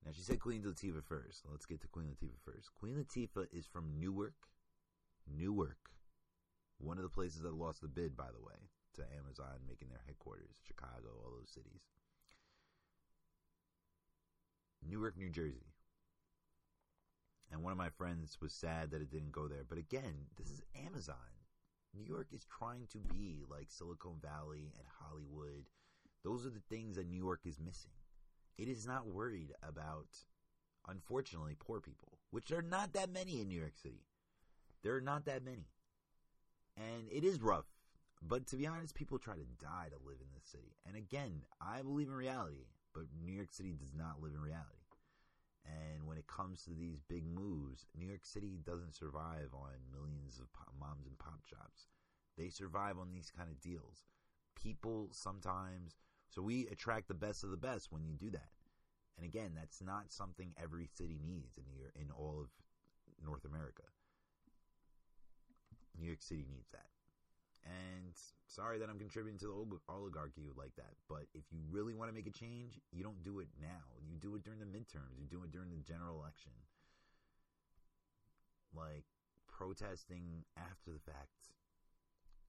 [0.04, 1.42] Now she said Queen Latifah first.
[1.48, 2.74] Let's get to Queen Latifah first.
[2.74, 4.50] Queen Latifah is from Newark,
[5.32, 5.90] Newark,
[6.78, 8.58] one of the places that lost the bid, by the way,
[8.94, 11.82] to Amazon making their headquarters, Chicago, all those cities.
[14.88, 15.72] Newark, New Jersey.
[17.50, 19.64] And one of my friends was sad that it didn't go there.
[19.68, 21.16] But again, this is Amazon.
[21.94, 25.64] New York is trying to be like Silicon Valley and Hollywood.
[26.24, 27.92] Those are the things that New York is missing.
[28.58, 30.08] It is not worried about,
[30.88, 34.06] unfortunately, poor people, which are not that many in New York City.
[34.82, 35.68] There are not that many.
[36.76, 37.66] And it is rough.
[38.22, 40.74] But to be honest, people try to die to live in this city.
[40.86, 44.75] And again, I believe in reality, but New York City does not live in reality.
[45.66, 50.38] And when it comes to these big moves, New York City doesn't survive on millions
[50.38, 51.88] of pop, moms and pop shops.
[52.38, 54.04] They survive on these kind of deals.
[54.54, 55.96] People sometimes,
[56.28, 58.50] so we attract the best of the best when you do that.
[59.16, 62.48] And again, that's not something every city needs in New York, in all of
[63.24, 63.82] North America.
[65.98, 66.95] New York City needs that.
[67.66, 68.14] And
[68.46, 72.14] sorry that I'm contributing to the oligarchy like that, but if you really want to
[72.14, 73.98] make a change, you don't do it now.
[74.06, 75.18] You do it during the midterms.
[75.18, 76.52] You do it during the general election.
[78.74, 79.04] Like
[79.48, 81.54] protesting after the fact.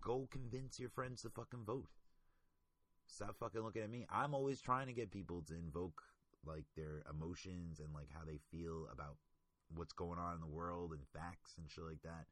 [0.01, 1.89] Go convince your friends to fucking vote.
[3.07, 4.05] Stop fucking looking at me.
[4.11, 6.01] I'm always trying to get people to invoke
[6.45, 9.15] like their emotions and like how they feel about
[9.73, 12.25] what's going on in the world and facts and shit like that.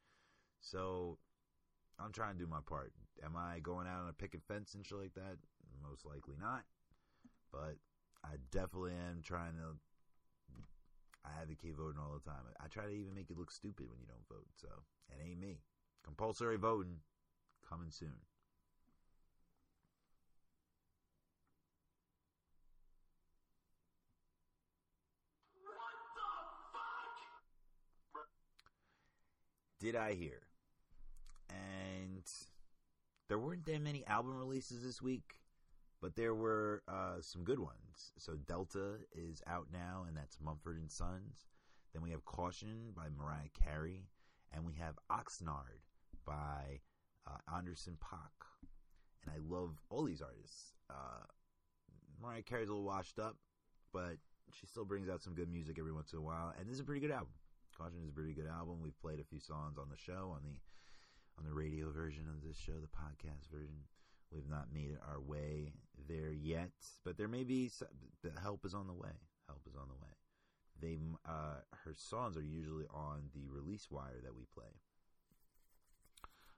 [0.60, 1.18] So
[2.00, 2.92] I'm trying to do my part.
[3.24, 5.38] Am I going out on a picket fence and shit like that?
[5.82, 6.64] Most likely not.
[7.52, 7.78] But
[8.24, 9.80] I definitely am trying to.
[11.26, 12.44] I advocate voting all the time.
[12.64, 14.48] I try to even make it look stupid when you don't vote.
[14.62, 14.68] So
[15.10, 15.62] it ain't me.
[16.04, 17.00] Compulsory voting
[17.68, 18.14] coming soon.
[25.64, 25.76] What
[26.16, 26.22] the
[28.14, 28.28] fuck?
[29.80, 30.42] Did I hear?
[33.28, 35.40] There weren't that many album releases this week,
[36.00, 38.12] but there were uh, some good ones.
[38.18, 41.48] So Delta is out now, and that's Mumford and Sons.
[41.94, 44.10] Then we have Caution by Mariah Carey,
[44.54, 45.82] and we have Oxnard
[46.26, 46.82] by
[47.26, 48.46] uh, Anderson .Paak.
[49.24, 50.74] And I love all these artists.
[50.90, 51.26] Uh,
[52.22, 53.38] Mariah Carey's a little washed up,
[53.92, 54.18] but
[54.52, 56.82] she still brings out some good music every once in a while, and this is
[56.82, 57.34] a pretty good album.
[57.76, 58.82] Caution is a pretty good album.
[58.84, 60.60] We've played a few songs on the show on the
[61.38, 63.84] on the radio version of this show, the podcast version.
[64.32, 65.74] We've not made it our way
[66.08, 66.72] there yet,
[67.04, 67.88] but there may be some,
[68.24, 69.12] the help is on the way.
[69.48, 70.12] Help is on the way.
[70.82, 74.74] They uh, her songs are usually on the release wire that we play.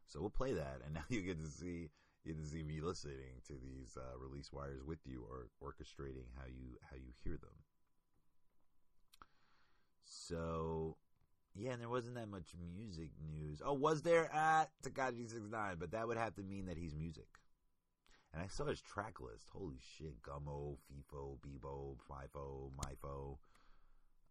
[0.08, 1.90] So we'll play that, and now you get to see
[2.24, 6.26] you get to see me listening to these uh, release wires with you, or orchestrating
[6.36, 7.64] how you how you hear them.
[10.04, 10.98] So
[11.58, 13.62] yeah, and there wasn't that much music news.
[13.66, 15.78] Oh, was there at Tekashi Six Nine?
[15.80, 17.28] But that would have to mean that he's music.
[18.34, 19.47] And I saw his track list.
[19.51, 20.22] Holy shit!
[20.22, 23.38] Gummo, FIFO, Bebo, FIFO, MIFO.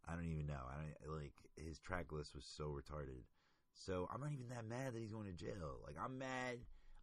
[0.08, 0.62] I don't even know.
[0.70, 3.26] I don't like his track list was so retarded.
[3.74, 5.82] So I'm not even that mad that he's going to jail.
[5.84, 6.58] Like I'm mad.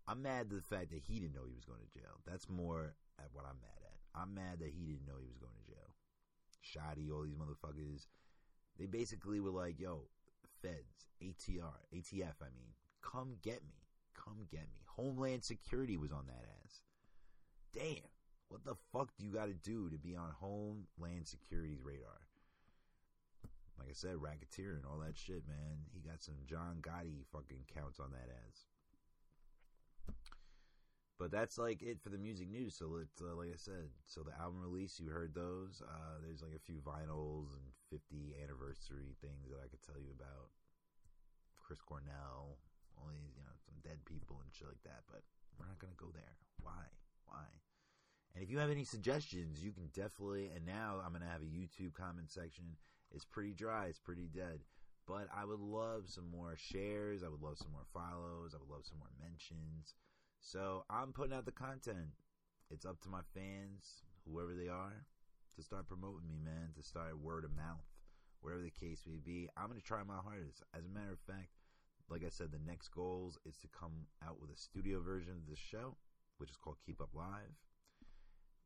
[0.08, 2.20] I'm mad at the fact that he didn't know he was going to jail.
[2.26, 4.00] That's more at what I'm mad at.
[4.16, 5.96] I'm mad that he didn't know he was going to jail.
[6.62, 8.08] Shoddy, all these motherfuckers
[8.78, 10.08] they basically were like, yo,
[10.62, 13.84] feds, ATR, ATF, I mean, come get me.
[14.16, 14.82] Come get me.
[14.86, 16.82] Homeland Security was on that ass.
[17.74, 18.10] Damn.
[18.50, 22.22] What the fuck do you got to do to be on Homeland Security's radar?
[23.80, 25.90] Like I said, racketeering, all that shit, man.
[25.92, 28.66] He got some John Gotti fucking counts on that ass.
[31.20, 32.76] But that's like it for the music news.
[32.76, 32.90] So
[33.22, 35.82] uh, like I said, so the album release, you heard those.
[35.86, 40.10] Uh, there's like a few vinyls and 50 anniversary things that I could tell you
[40.12, 40.50] about.
[41.62, 42.58] Chris Cornell,
[42.98, 45.06] all these, you know, some dead people and shit like that.
[45.06, 45.22] But
[45.58, 46.36] we're not gonna go there.
[46.62, 46.90] Why?
[47.30, 47.46] Why?
[48.34, 50.50] And if you have any suggestions, you can definitely.
[50.50, 52.66] And now I'm gonna have a YouTube comment section.
[53.14, 53.86] It's pretty dry.
[53.86, 54.66] It's pretty dead.
[55.06, 57.24] But I would love some more shares.
[57.24, 58.56] I would love some more follows.
[58.56, 59.94] I would love some more mentions.
[60.44, 62.12] So I'm putting out the content.
[62.70, 65.06] It's up to my fans, whoever they are,
[65.56, 67.88] to start promoting me, man, to start word of mouth,
[68.42, 69.48] whatever the case may be.
[69.56, 70.62] I'm going to try my hardest.
[70.78, 71.48] As a matter of fact,
[72.10, 75.48] like I said, the next goals is to come out with a studio version of
[75.50, 75.96] this show,
[76.40, 77.56] which is called Keep Up Live.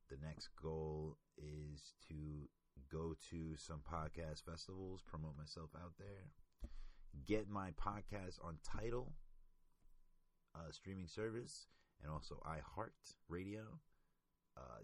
[0.10, 2.50] The next goal is to
[2.92, 6.26] go to some podcast festivals, promote myself out there,
[7.28, 9.14] get my podcast on Tidal
[10.58, 11.68] uh, streaming service
[12.01, 13.62] and also iHeart Radio.
[14.58, 14.82] Uh,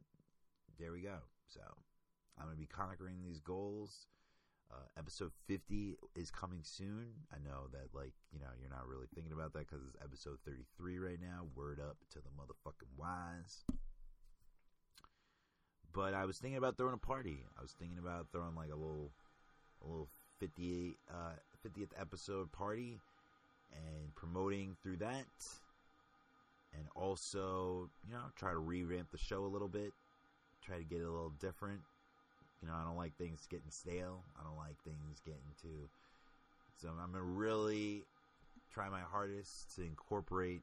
[0.80, 1.18] there we go.
[1.48, 1.62] So
[2.38, 4.08] I'm going to be conquering these goals.
[4.72, 7.06] Uh, episode 50 is coming soon.
[7.32, 10.38] I know that, like, you know, you're not really thinking about that because it's episode
[10.46, 11.46] 33 right now.
[11.56, 13.64] Word up to the motherfucking wise.
[15.94, 17.46] But I was thinking about throwing a party.
[17.58, 19.12] I was thinking about throwing like a little,
[19.84, 20.10] a little
[20.40, 21.14] 58, uh,
[21.64, 23.00] 50th episode party
[23.72, 25.26] and promoting through that
[26.78, 29.94] and also, you know, try to revamp the show a little bit,
[30.62, 31.82] try to get it a little different.
[32.62, 34.24] You know, I don't like things getting stale.
[34.40, 35.90] I don't like things getting too.
[36.82, 38.04] So I'm gonna really
[38.74, 40.62] try my hardest to incorporate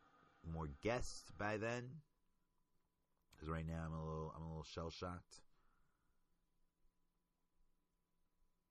[0.53, 1.85] more guests by then.
[3.35, 5.41] Because right now I'm a little, I'm a little shell shocked.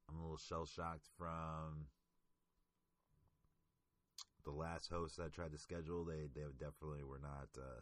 [0.10, 1.86] I'm a little shell shocked from
[4.50, 6.06] the last host that I tried to schedule.
[6.06, 7.82] They they definitely were not uh,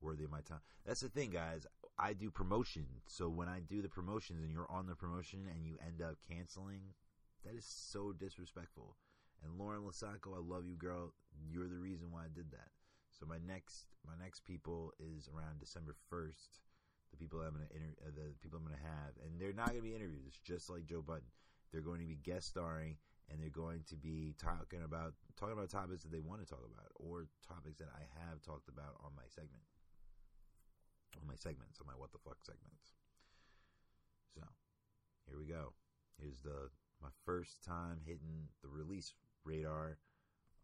[0.00, 0.60] worthy of my time.
[0.84, 1.66] That's the thing, guys.
[1.98, 5.64] I do promotion, so when I do the promotions and you're on the promotion and
[5.66, 6.92] you end up canceling,
[7.44, 8.96] that is so disrespectful.
[9.42, 11.12] And Lauren Lasacco, I love you, girl.
[11.48, 12.68] You're the reason why I did that.
[13.12, 16.60] So my next my next people is around December first.
[17.10, 19.82] The people I'm gonna inter- uh, the people I'm gonna have, and they're not gonna
[19.82, 20.24] be interviews.
[20.28, 21.28] It's just like Joe Budden.
[21.72, 22.96] They're going to be guest starring,
[23.30, 26.62] and they're going to be talking about talking about topics that they want to talk
[26.62, 29.66] about, or topics that I have talked about on my segment,
[31.20, 32.94] on my segments, on my what the fuck segments.
[34.34, 34.42] So
[35.28, 35.72] here we go.
[36.20, 36.70] Here's the
[37.02, 39.12] my first time hitting the release
[39.44, 39.98] radar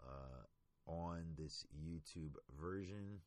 [0.00, 0.44] uh,
[0.86, 3.20] on this YouTube version.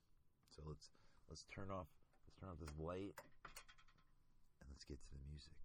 [0.50, 0.90] So let's
[1.30, 1.88] let's turn off
[2.26, 3.14] let's turn off this light
[4.62, 5.65] and let's get to the music.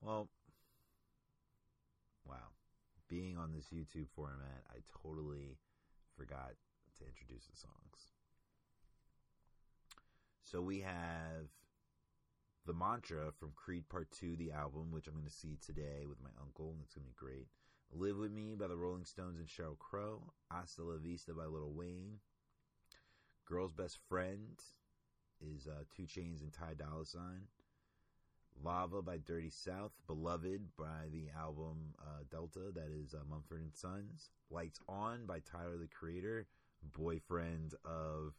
[0.00, 0.28] Well,
[2.26, 2.54] wow.
[3.08, 5.58] Being on this YouTube format, I totally
[6.16, 6.52] forgot
[6.98, 8.12] to introduce the songs.
[10.42, 11.48] So we have
[12.66, 16.22] the mantra from Creed Part 2, the album, which I'm going to see today with
[16.22, 17.48] my uncle, and it's going to be great.
[17.92, 20.32] Live With Me by the Rolling Stones and Sheryl Crow.
[20.50, 22.20] Hasta La Vista by Lil Wayne.
[23.46, 24.58] Girl's Best Friend
[25.40, 27.48] is uh, 2 Chainz and Ty Dolla Sign.
[28.62, 29.92] Lava by Dirty South.
[30.06, 34.30] Beloved by the album uh, Delta, that is uh, Mumford and Sons.
[34.50, 36.46] Lights On by Tyler the Creator,
[36.96, 38.34] boyfriend of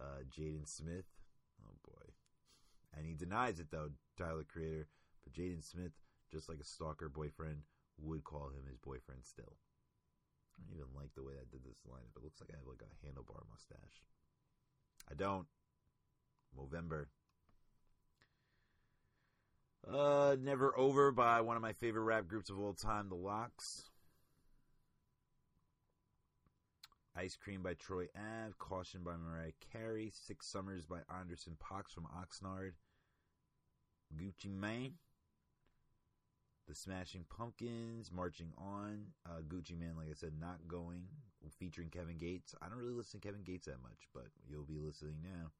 [0.00, 1.06] uh, Jaden Smith.
[1.64, 2.12] Oh boy.
[2.96, 4.88] And he denies it though, Tyler the Creator.
[5.24, 5.92] But Jaden Smith,
[6.30, 7.62] just like a stalker boyfriend,
[7.98, 9.56] would call him his boyfriend still.
[10.58, 12.16] I don't even like the way I did this lineup.
[12.16, 14.02] It looks like I have like a handlebar mustache.
[15.10, 15.46] I don't.
[16.56, 17.08] November.
[19.92, 23.90] Uh, Never Over by one of my favorite rap groups of all time, The Lox.
[27.16, 28.54] Ice Cream by Troy Ave.
[28.58, 30.12] Caution by Mariah Carey.
[30.12, 32.72] Six Summers by Anderson Paak from Oxnard.
[34.14, 34.94] Gucci Mane.
[36.68, 38.10] The Smashing Pumpkins.
[38.12, 39.06] Marching On.
[39.24, 41.04] Uh, Gucci Mane, like I said, Not Going.
[41.58, 42.56] Featuring Kevin Gates.
[42.60, 45.52] I don't really listen to Kevin Gates that much, but you'll be listening now.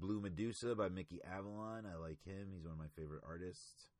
[0.00, 1.84] Blue Medusa by Mickey Avalon.
[1.84, 2.48] I like him.
[2.52, 3.90] He's one of my favorite artists.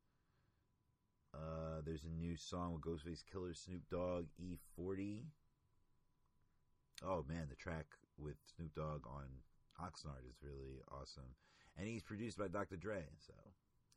[1.35, 5.25] Uh, there's a new song with Ghostface Killah, Snoop Dogg, E40.
[7.05, 7.87] Oh man, the track
[8.19, 9.27] with Snoop Dogg on
[9.81, 11.35] Oxnard is really awesome.
[11.77, 12.77] And he's produced by Dr.
[12.77, 13.35] Dre, so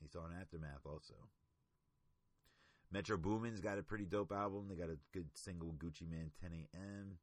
[0.02, 1.16] he's on Aftermath also.
[2.92, 4.68] Metro Boomin's got a pretty dope album.
[4.70, 7.18] They got a good single Gucci Mane 10 a.m.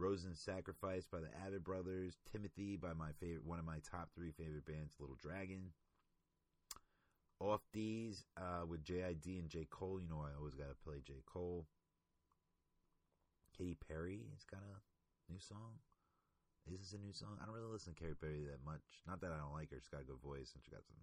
[0.00, 4.32] Rosen Sacrifice by the Abbott Brothers, Timothy by my favorite, one of my top three
[4.32, 5.76] favorite bands, Little Dragon.
[7.38, 10.00] Off Deez uh, with JID and J Cole.
[10.00, 11.68] You know I always got to play J Cole.
[13.56, 14.80] Katy Perry has got a
[15.28, 15.80] new song.
[16.68, 17.36] Is this a new song?
[17.40, 19.04] I don't really listen to Katy Perry that much.
[19.04, 19.80] Not that I don't like her.
[19.80, 21.00] She's got a good voice and she got some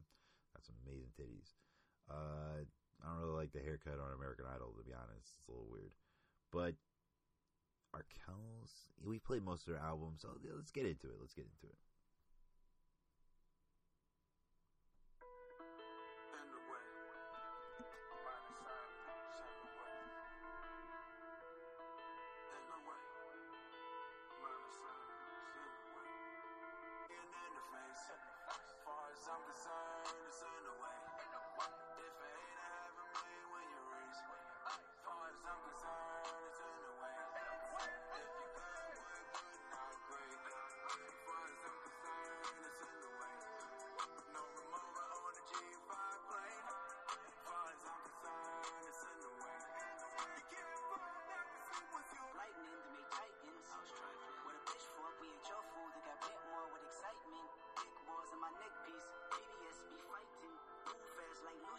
[0.57, 1.53] got some amazing titties.
[2.09, 5.37] Uh, I don't really like the haircut on American Idol to be honest.
[5.37, 5.93] It's a little weird,
[6.49, 6.77] but
[7.95, 8.71] Arkells.
[9.03, 11.17] We played most of their albums, so let's get into it.
[11.19, 11.77] Let's get into it.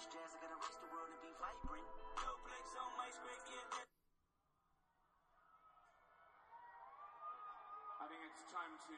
[0.09, 1.85] jazz, I gotta the world be vibrant.
[2.25, 2.33] No
[2.81, 3.69] on my yeah.
[8.01, 8.97] I think it's time to.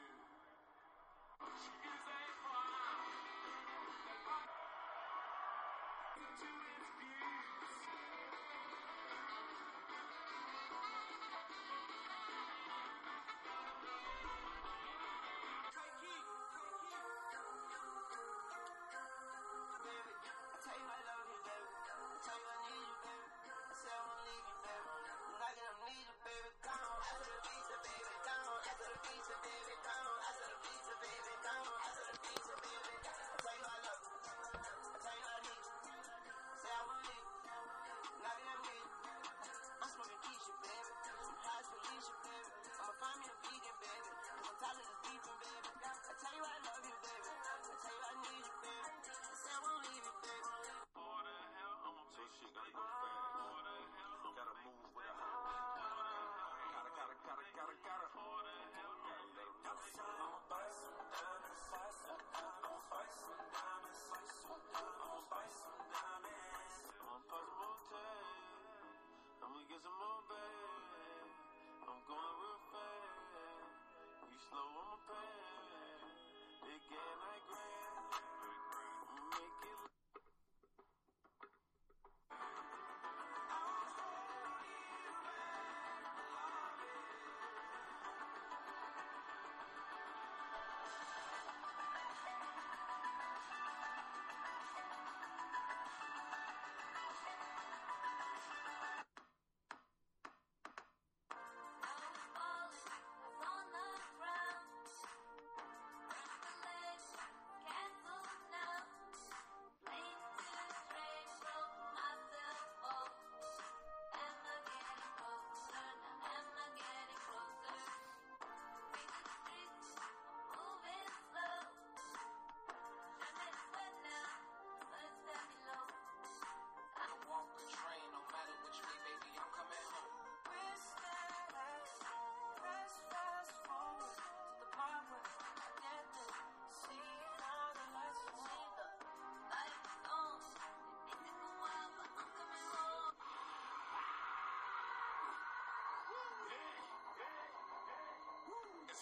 [69.71, 70.20] gives him more.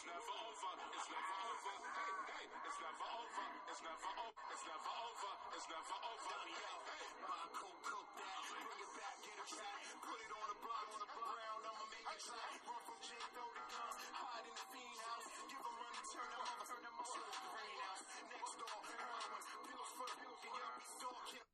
[0.08, 0.72] never over.
[0.88, 1.74] It's never over.
[1.98, 3.44] Hey, hey, it's never over.
[3.68, 4.40] It's never over.
[4.48, 5.32] It's never over.
[5.52, 6.32] It's never over.
[6.32, 6.82] Dummy out.
[6.88, 8.40] Hey, my cool cook that.
[8.48, 9.80] Bring it back, get it back.
[10.00, 11.60] Put it on the block, on the ground.
[11.68, 12.52] I'ma make it clap.
[12.64, 13.10] Run from J.
[13.36, 13.92] Throw the gun.
[14.16, 15.28] Hide in the fiend house.
[15.44, 16.64] Give them run turn them over.
[16.64, 17.24] Turn them over.
[17.52, 18.00] Brain out.
[18.32, 19.42] Next door, heroin.
[19.68, 20.54] Pills for the building.
[20.56, 21.20] Yuppie store.
[21.28, 21.44] Keep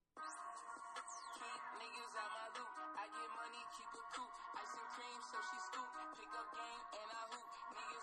[1.83, 2.71] niggas out my loop.
[3.03, 4.33] I get money, keep a coop.
[4.63, 5.91] Ice and cream, so she scoop.
[6.15, 7.04] Pick up game.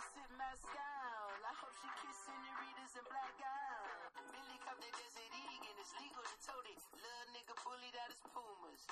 [0.00, 1.44] Sit Moscow.
[1.44, 4.00] I hope she kiss senoritas and black guys.
[4.32, 6.80] Billy cop the Desert Eagle, it's legal to tote it.
[6.96, 8.88] Little nigga bullied out his Pumas.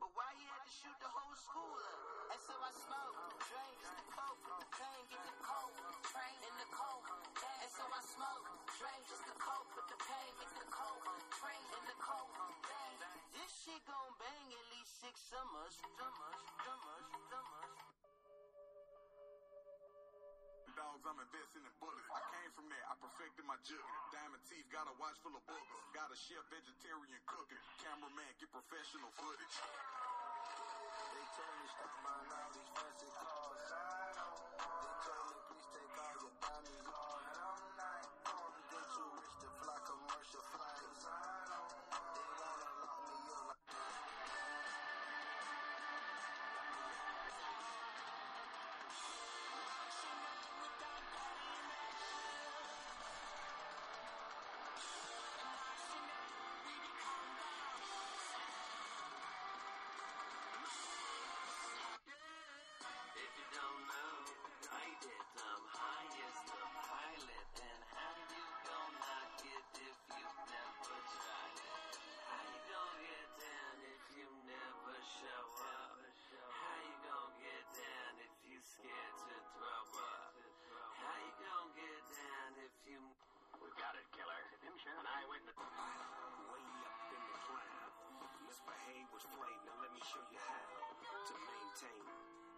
[0.00, 2.32] But why he had to shoot the whole school up?
[2.32, 3.20] And so I smoke,
[3.52, 5.76] drink, the coke, train, get the coke,
[6.08, 7.04] train in the coke.
[7.36, 8.48] And so I smoke,
[8.80, 11.04] drink, just the coke, with the pain, get the coke,
[11.36, 12.32] train in the coke.
[13.36, 16.55] This shit gon' bang at least six summers, summers,
[20.76, 22.04] Dogs, I'm investing in bullets.
[22.12, 22.84] I came from there.
[22.84, 24.04] I perfected my jugging.
[24.12, 25.84] Diamond teeth, got a watch full of boogers.
[25.96, 27.64] Got a chef vegetarian cooking.
[27.80, 29.56] Cameraman, get professional footage.
[29.56, 33.64] They told me stop buying all these fancy cars.
[33.72, 37.35] They told me please take all your diamonds
[88.86, 89.62] hate with flame.
[89.66, 90.62] Now let me show you how
[91.10, 92.06] to maintain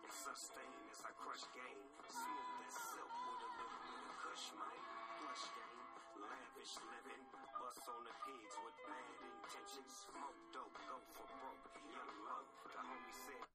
[0.04, 1.88] and sustain as I crush game.
[2.04, 4.86] Smooth as silk with a little bit of cush, mate.
[5.24, 5.80] Plush game,
[6.20, 7.24] lavish living.
[7.32, 9.92] Bust on the pigs with bad intentions.
[10.04, 12.44] Smoke dope, go for broke, young low.
[12.76, 13.47] The homie said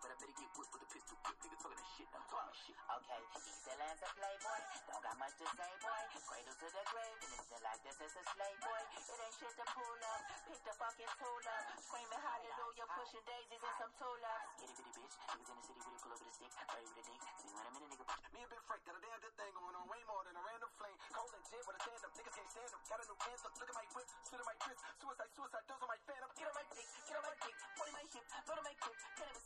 [0.00, 2.26] but I better get whipped with the pistol quick, nigga talking this shit, now I'm
[2.30, 2.76] talking my shit.
[2.82, 4.60] Okay, excellence a playboy.
[4.88, 6.02] Don't got much to say, boy.
[6.22, 8.82] Cradle to the grave, and it's like this is a slave, boy.
[8.92, 10.20] It ain't shit to pull up.
[10.48, 11.64] Pick the fucking tool up.
[11.82, 14.52] Screaming hallelujah, pushing daisies and some tulips.
[14.62, 15.14] Itty bitty bitch.
[15.32, 16.52] Niggas in the city really pull over the stick.
[16.52, 17.20] Ready with a dick.
[17.42, 18.04] See when I'm in a nigga.
[18.32, 20.42] Me and Big Frank got a damn good thing going on, way more than a
[20.42, 20.98] random flame.
[21.12, 22.80] Cold and gin with a tandem, niggas can't stand them.
[22.88, 24.82] Got a new anthem, look at my whip, spit on my wrist.
[25.02, 26.30] Suicide, suicide, those on my phantom.
[26.32, 28.98] Get on my dick, get on my dick, body my hip, load on my clip,
[29.20, 29.44] cannabis,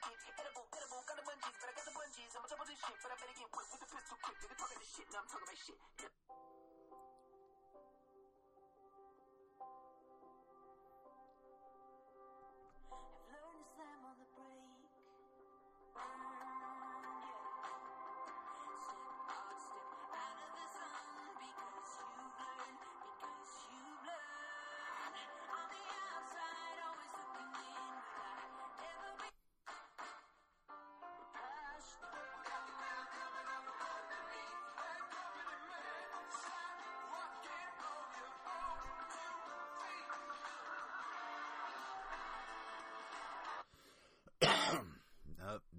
[0.00, 2.80] I did, edible, edible, got the bungees, but I got the bungees, I'ma trouble this
[2.80, 5.20] shit, but I better get whipped with the pistol quick, nigga talking this shit, now
[5.20, 6.21] I'm talking my shit.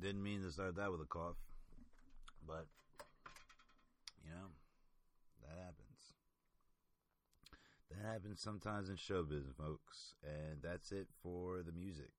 [0.04, 1.38] Didn't mean to start that with a cough.
[2.46, 2.68] But,
[4.26, 4.52] you know,
[5.42, 6.12] that happens.
[7.90, 10.16] That happens sometimes in show business, folks.
[10.22, 12.12] And that's it for the music.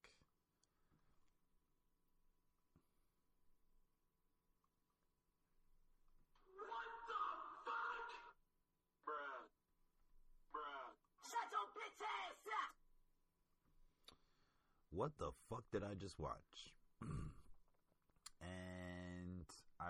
[9.07, 9.45] Bruh.
[10.55, 10.89] Bruh.
[11.21, 12.73] Shut your bitch ass up!
[14.91, 16.73] What the fuck did I just watch?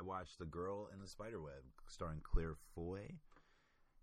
[0.04, 3.18] watched The Girl in the Spiderweb, starring Claire Foy.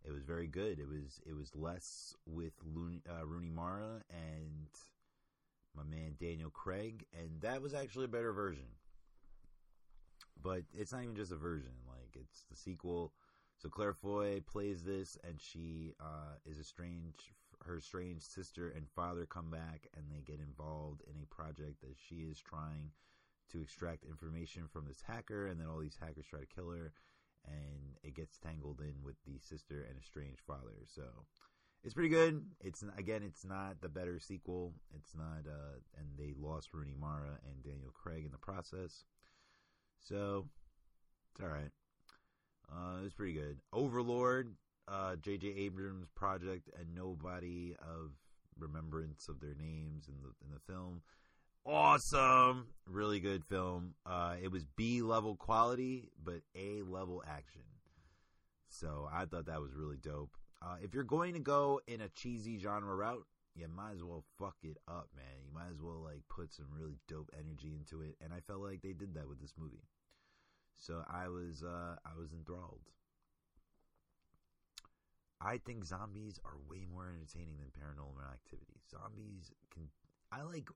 [0.03, 0.79] It was very good.
[0.79, 4.67] It was it was less with Looney, uh, Rooney Mara and
[5.75, 8.65] my man Daniel Craig, and that was actually a better version.
[10.41, 13.13] But it's not even just a version; like it's the sequel.
[13.59, 17.29] So Claire Foy plays this, and she uh, is estranged.
[17.63, 21.95] Her strange sister and father come back, and they get involved in a project that
[21.95, 22.89] she is trying
[23.51, 26.91] to extract information from this hacker, and then all these hackers try to kill her,
[27.45, 30.85] and it gets tangled in with the sister and estranged father.
[30.85, 31.03] So
[31.83, 32.45] it's pretty good.
[32.59, 34.73] It's again, it's not the better sequel.
[34.95, 39.03] It's not, uh, and they lost Rooney Mara and Daniel Craig in the process.
[39.99, 40.45] So
[41.31, 41.71] it's all right.
[42.71, 43.59] Uh, it was pretty good.
[43.73, 44.55] Overlord,
[44.87, 45.47] uh, J.J.
[45.47, 48.11] Abrams project, and nobody of
[48.57, 51.01] remembrance of their names in the in the film.
[51.65, 53.93] Awesome, really good film.
[54.05, 57.61] Uh, it was B level quality, but A level action.
[58.67, 60.35] So I thought that was really dope.
[60.61, 64.23] Uh, if you're going to go in a cheesy genre route, you might as well
[64.39, 65.43] fuck it up, man.
[65.45, 68.61] You might as well like put some really dope energy into it, and I felt
[68.61, 69.83] like they did that with this movie.
[70.77, 72.81] So I was uh, I was enthralled.
[75.39, 78.79] I think zombies are way more entertaining than paranormal activity.
[78.89, 79.89] Zombies can
[80.31, 80.69] I like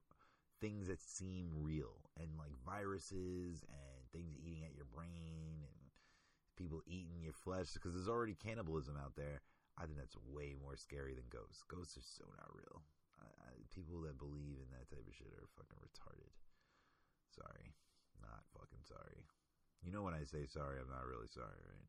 [0.60, 5.76] things that seem real and like viruses and things eating at your brain and
[6.56, 9.44] people eating your flesh because there's already cannibalism out there.
[9.76, 11.60] I think that's way more scary than ghosts.
[11.68, 12.80] Ghosts are so not real.
[13.20, 16.32] I, I, people that believe in that type of shit are fucking retarded.
[17.28, 17.76] Sorry,
[18.24, 19.28] not fucking sorry.
[19.84, 21.88] You know when I say sorry, I'm not really sorry, right?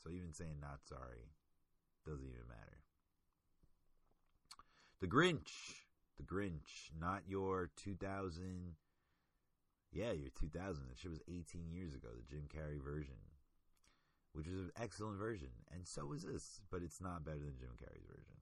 [0.00, 1.28] So even saying not sorry
[2.08, 2.80] doesn't even matter.
[5.00, 5.85] The Grinch.
[6.18, 6.90] The Grinch.
[6.98, 8.74] Not your 2000.
[9.92, 10.88] Yeah, your 2000.
[10.88, 13.16] That shit was 18 years ago, the Jim Carrey version.
[14.32, 15.52] Which is an excellent version.
[15.72, 18.36] And so is this, but it's not better than Jim Carrey's version.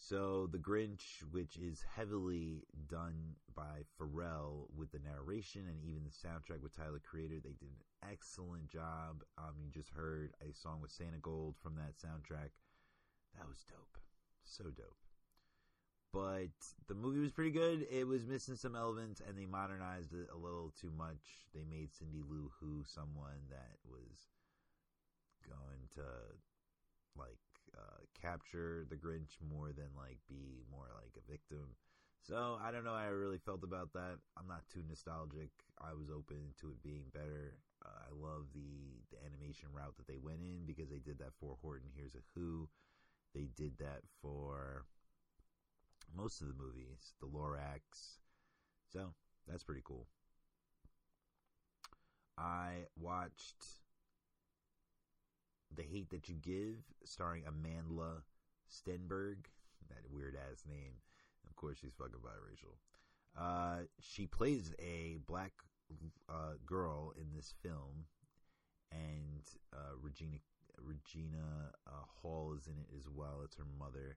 [0.00, 6.28] So, The Grinch, which is heavily done by Pharrell with the narration and even the
[6.28, 9.24] soundtrack with Tyler Creator, they did an excellent job.
[9.36, 12.50] Um, you just heard a song with Santigold from that soundtrack.
[13.36, 13.98] That was dope.
[14.44, 15.07] So dope.
[16.12, 16.56] But
[16.86, 17.86] the movie was pretty good.
[17.90, 21.44] It was missing some elements and they modernized it a little too much.
[21.54, 24.28] They made Cindy Lou Who someone that was
[25.44, 26.08] going to
[27.16, 27.40] like
[27.76, 31.76] uh, capture the Grinch more than like be more like a victim.
[32.22, 34.16] So I don't know how I really felt about that.
[34.36, 35.50] I'm not too nostalgic.
[35.80, 37.54] I was open to it being better.
[37.84, 41.36] Uh, I love the the animation route that they went in because they did that
[41.40, 42.68] for Horton Hears a Who.
[43.34, 44.84] They did that for
[46.16, 48.18] most of the movies, the Lorax.
[48.92, 49.14] So
[49.46, 50.06] that's pretty cool.
[52.36, 53.66] I watched
[55.74, 58.22] The Hate That You Give, starring Amandla
[58.70, 59.46] Stenberg.
[59.88, 60.94] That weird ass name.
[61.48, 62.76] Of course, she's fucking biracial.
[63.36, 65.52] Uh, she plays a black
[66.28, 68.06] uh, girl in this film,
[68.92, 69.42] and
[69.72, 70.38] uh, Regina
[70.80, 73.40] Regina uh, Hall is in it as well.
[73.44, 74.16] It's her mother,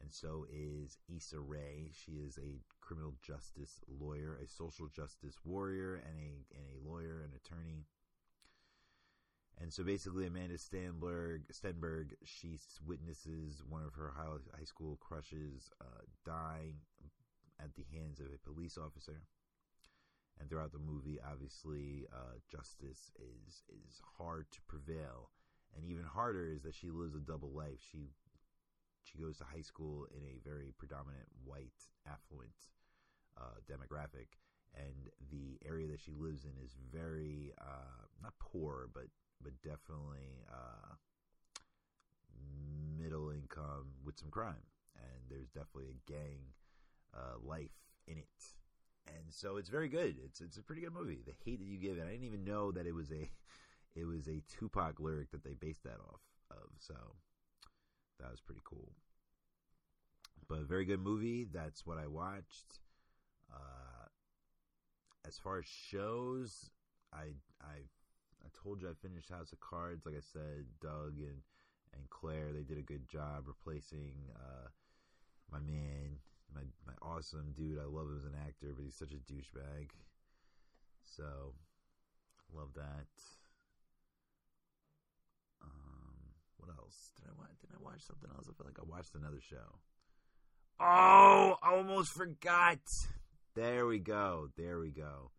[0.00, 1.90] and so is Issa Rae.
[1.92, 7.22] She is a criminal justice lawyer, a social justice warrior, and a and a lawyer,
[7.22, 7.86] an attorney.
[9.60, 16.04] And so basically, Amanda Stenberg, Stenberg, she witnesses one of her high, school crushes uh,
[16.24, 16.74] die
[17.60, 19.22] at the hands of a police officer.
[20.38, 25.30] And throughout the movie, obviously, uh, justice is is hard to prevail,
[25.74, 27.80] and even harder is that she lives a double life.
[27.90, 28.10] She
[29.10, 32.54] she goes to high school in a very predominant white, affluent
[33.36, 34.36] uh, demographic,
[34.74, 39.06] and the area that she lives in is very uh, not poor, but
[39.42, 40.94] but definitely uh,
[42.98, 46.40] middle income with some crime, and there's definitely a gang
[47.14, 48.44] uh, life in it,
[49.06, 50.16] and so it's very good.
[50.24, 51.22] It's it's a pretty good movie.
[51.24, 53.30] The hate that you give it, I didn't even know that it was a
[53.96, 56.68] it was a Tupac lyric that they based that off of.
[56.78, 56.94] So
[58.20, 58.92] that was pretty cool.
[60.48, 61.46] But very good movie.
[61.52, 62.80] That's what I watched.
[63.52, 64.06] Uh,
[65.26, 66.70] as far as shows,
[67.12, 67.84] I I
[68.42, 70.06] I told you I finished House of Cards.
[70.06, 71.42] Like I said, Doug and
[71.94, 74.68] and Claire they did a good job replacing uh,
[75.50, 76.16] my man,
[76.54, 77.78] my my awesome dude.
[77.78, 79.90] I love him as an actor, but he's such a douchebag.
[81.04, 81.52] So
[82.54, 83.08] love that.
[85.62, 87.58] Um, what else did I watch?
[87.60, 88.46] Did I watch something else?
[88.48, 89.78] I feel like I watched another show.
[90.80, 92.78] Oh, I almost forgot.
[93.54, 94.48] There we go.
[94.56, 95.30] There we go.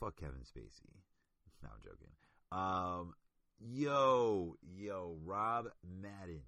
[0.00, 0.94] Fuck Kevin Spacey.
[1.62, 2.08] No, I'm joking.
[2.52, 3.14] Um,
[3.60, 5.66] yo, yo, Rob
[6.00, 6.40] Madden.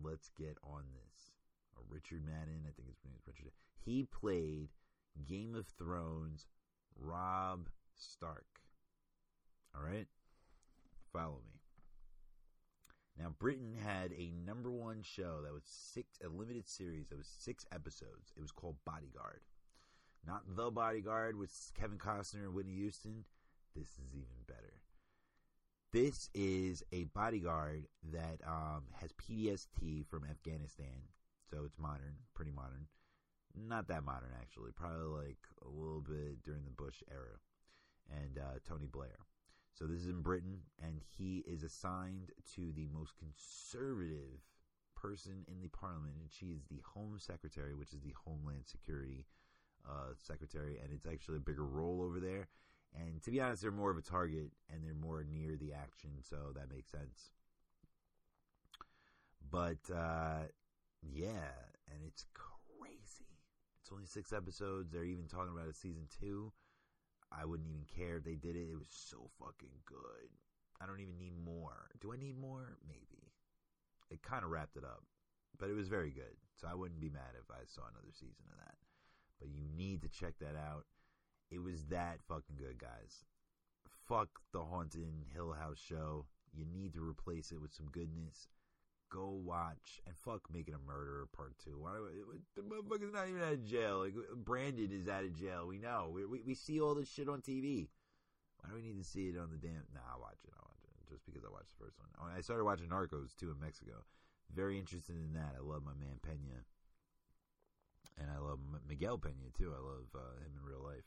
[0.00, 1.32] Let's get on this.
[1.74, 3.50] Or Richard Madden, I think his name is Richard.
[3.84, 4.68] He played
[5.28, 6.46] Game of Thrones
[6.98, 8.46] Rob Stark.
[9.74, 10.06] All right?
[11.12, 11.55] Follow me.
[13.18, 17.26] Now, Britain had a number one show that was six, a limited series that was
[17.26, 18.32] six episodes.
[18.36, 19.40] It was called Bodyguard.
[20.26, 23.24] Not The Bodyguard with Kevin Costner and Whitney Houston.
[23.74, 24.82] This is even better.
[25.92, 31.08] This is a bodyguard that um, has PTSD from Afghanistan.
[31.50, 32.86] So it's modern, pretty modern.
[33.54, 34.72] Not that modern, actually.
[34.72, 37.38] Probably like a little bit during the Bush era.
[38.10, 39.16] And uh, Tony Blair.
[39.76, 44.40] So this is in Britain, and he is assigned to the most conservative
[44.96, 49.26] person in the parliament, and she is the Home Secretary, which is the Homeland Security
[49.86, 52.48] uh, Secretary, and it's actually a bigger role over there.
[52.94, 56.10] And to be honest, they're more of a target, and they're more near the action,
[56.22, 57.32] so that makes sense.
[59.50, 60.48] But uh,
[61.02, 61.52] yeah,
[61.92, 63.36] and it's crazy.
[63.82, 64.90] It's only six episodes.
[64.90, 66.52] They're even talking about a season two.
[67.32, 68.70] I wouldn't even care if they did it.
[68.70, 70.30] It was so fucking good.
[70.80, 71.88] I don't even need more.
[72.00, 72.76] Do I need more?
[72.86, 73.32] Maybe.
[74.10, 75.02] It kind of wrapped it up,
[75.58, 76.36] but it was very good.
[76.54, 78.76] So I wouldn't be mad if I saw another season of that.
[79.38, 80.84] But you need to check that out.
[81.50, 83.24] It was that fucking good, guys.
[84.08, 86.26] Fuck the Haunted Hill House show.
[86.52, 88.48] You need to replace it with some goodness.
[89.08, 91.78] Go watch and fuck Making a Murderer Part Two.
[91.78, 91.92] Why?
[92.56, 94.00] The motherfucker's not even out of jail.
[94.00, 95.66] Like Brandon is out of jail.
[95.66, 96.10] We know.
[96.12, 97.88] We, we we see all this shit on TV.
[98.58, 99.86] Why do we need to see it on the damn?
[99.94, 100.50] Nah, I'll watch it.
[100.56, 102.08] I'll watch it just because I watched the first one.
[102.18, 104.04] Oh, I started watching Narcos too in Mexico.
[104.54, 105.54] Very interested in that.
[105.56, 106.66] I love my man Pena,
[108.18, 109.70] and I love Miguel Pena too.
[109.70, 111.06] I love uh, him in real life.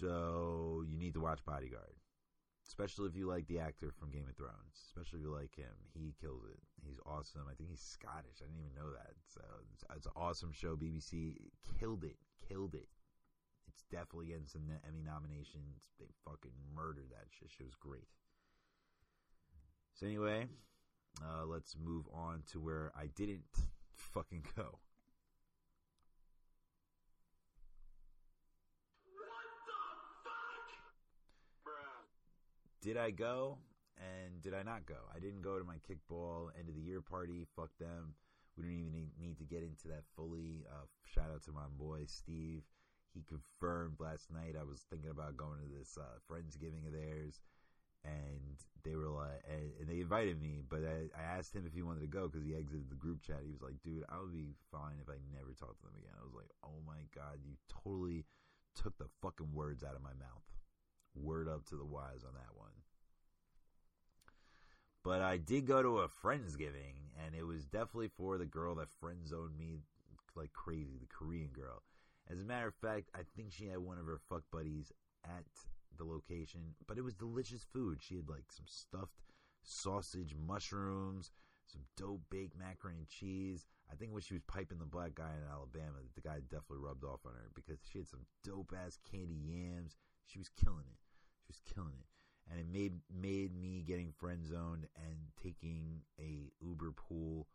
[0.00, 1.99] So you need to watch Bodyguard,
[2.70, 4.78] especially if you like the actor from Game of Thrones.
[4.86, 6.62] Especially if you like him, he kills it.
[6.86, 7.42] He's awesome.
[7.50, 8.38] I think he's Scottish.
[8.38, 9.18] I didn't even know that.
[9.26, 9.42] So
[9.74, 10.76] it's, it's an awesome show.
[10.76, 11.34] BBC
[11.80, 12.14] killed it.
[12.48, 12.86] Killed it.
[13.66, 15.90] It's definitely getting some Emmy nominations.
[15.98, 17.50] They fucking murdered that shit.
[17.58, 18.06] It was great.
[19.94, 20.46] So anyway,
[21.20, 23.42] uh, let's move on to where I didn't
[24.14, 24.78] fucking go.
[32.80, 33.58] Did I go
[33.98, 34.96] and did I not go?
[35.14, 37.44] I didn't go to my kickball end of the year party.
[37.54, 38.14] Fuck them.
[38.56, 40.64] We don't even need, to get into that fully.
[40.64, 42.62] Uh, shout out to my boy Steve.
[43.12, 44.56] He confirmed last night.
[44.58, 47.40] I was thinking about going to this uh, friendsgiving of theirs,
[48.04, 51.74] and they were like, and, and they invited me, but I, I asked him if
[51.74, 53.40] he wanted to go because he exited the group chat.
[53.44, 56.16] He was like, "Dude, I would be fine if I never talked to them again."
[56.16, 58.24] I was like, "Oh my god, you totally
[58.74, 60.49] took the fucking words out of my mouth."
[61.14, 62.70] Word up to the wise on that one.
[65.02, 66.94] But I did go to a friendsgiving,
[67.24, 69.78] and it was definitely for the girl that friend zoned me
[70.36, 71.82] like crazy, the Korean girl.
[72.30, 74.92] As a matter of fact, I think she had one of her fuck buddies
[75.24, 75.44] at
[75.96, 77.98] the location, but it was delicious food.
[78.00, 79.20] She had like some stuffed
[79.62, 81.30] sausage, mushrooms,
[81.66, 83.66] some dope baked macaroni and cheese.
[83.90, 87.04] I think when she was piping the black guy in Alabama, the guy definitely rubbed
[87.04, 89.96] off on her because she had some dope ass candy yams.
[90.30, 91.02] She was killing it.
[91.42, 92.06] She was killing it.
[92.46, 97.46] And it made made me getting friend zoned and taking a Uber pool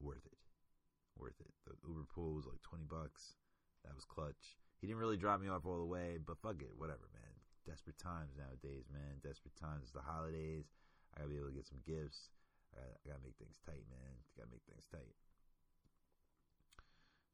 [0.00, 0.36] worth it.
[1.16, 1.52] Worth it.
[1.64, 3.36] The Uber pool was like twenty bucks.
[3.84, 4.60] That was clutch.
[4.80, 7.34] He didn't really drop me off all the way, but fuck it, whatever, man.
[7.66, 9.20] Desperate times nowadays, man.
[9.24, 9.88] Desperate times.
[9.88, 10.68] It's the holidays.
[11.12, 12.32] I gotta be able to get some gifts.
[12.72, 14.12] I gotta, I gotta make things tight, man.
[14.36, 15.16] Gotta make things tight.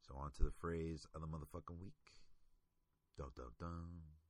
[0.07, 2.23] So on to the phrase of the motherfucking week.
[3.19, 4.24] Dun dun dun.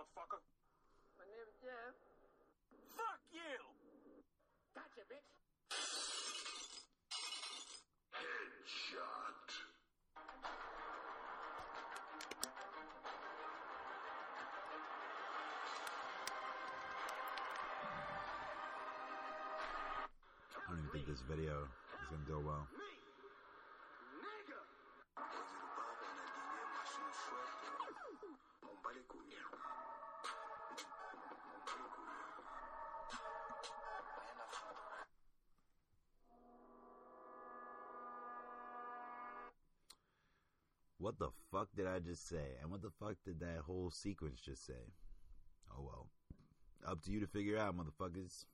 [0.00, 0.40] Motherfucker.
[1.18, 1.92] My name is Jeff.
[2.96, 3.52] Fuck you!
[4.72, 5.28] Gotcha, bitch.
[8.16, 9.44] Headshot.
[20.56, 21.68] I don't even think this video
[22.00, 22.66] is gonna do well.
[41.00, 42.58] What the fuck did I just say?
[42.60, 44.92] And what the fuck did that whole sequence just say?
[45.72, 46.08] Oh well.
[46.86, 48.44] Up to you to figure out, motherfuckers.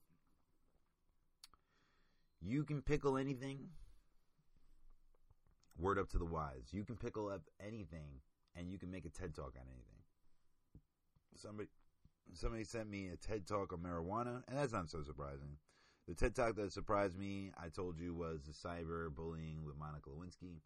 [2.40, 3.70] You can pickle anything.
[5.77, 6.68] Word up to the wise.
[6.70, 8.20] You can pickle up anything
[8.55, 10.02] and you can make a TED talk on anything.
[11.35, 11.68] Somebody
[12.32, 15.59] somebody sent me a TED talk on marijuana, and that's not so surprising.
[16.06, 20.10] The TED talk that surprised me, I told you, was the cyber bullying with Monica
[20.10, 20.60] Lewinsky.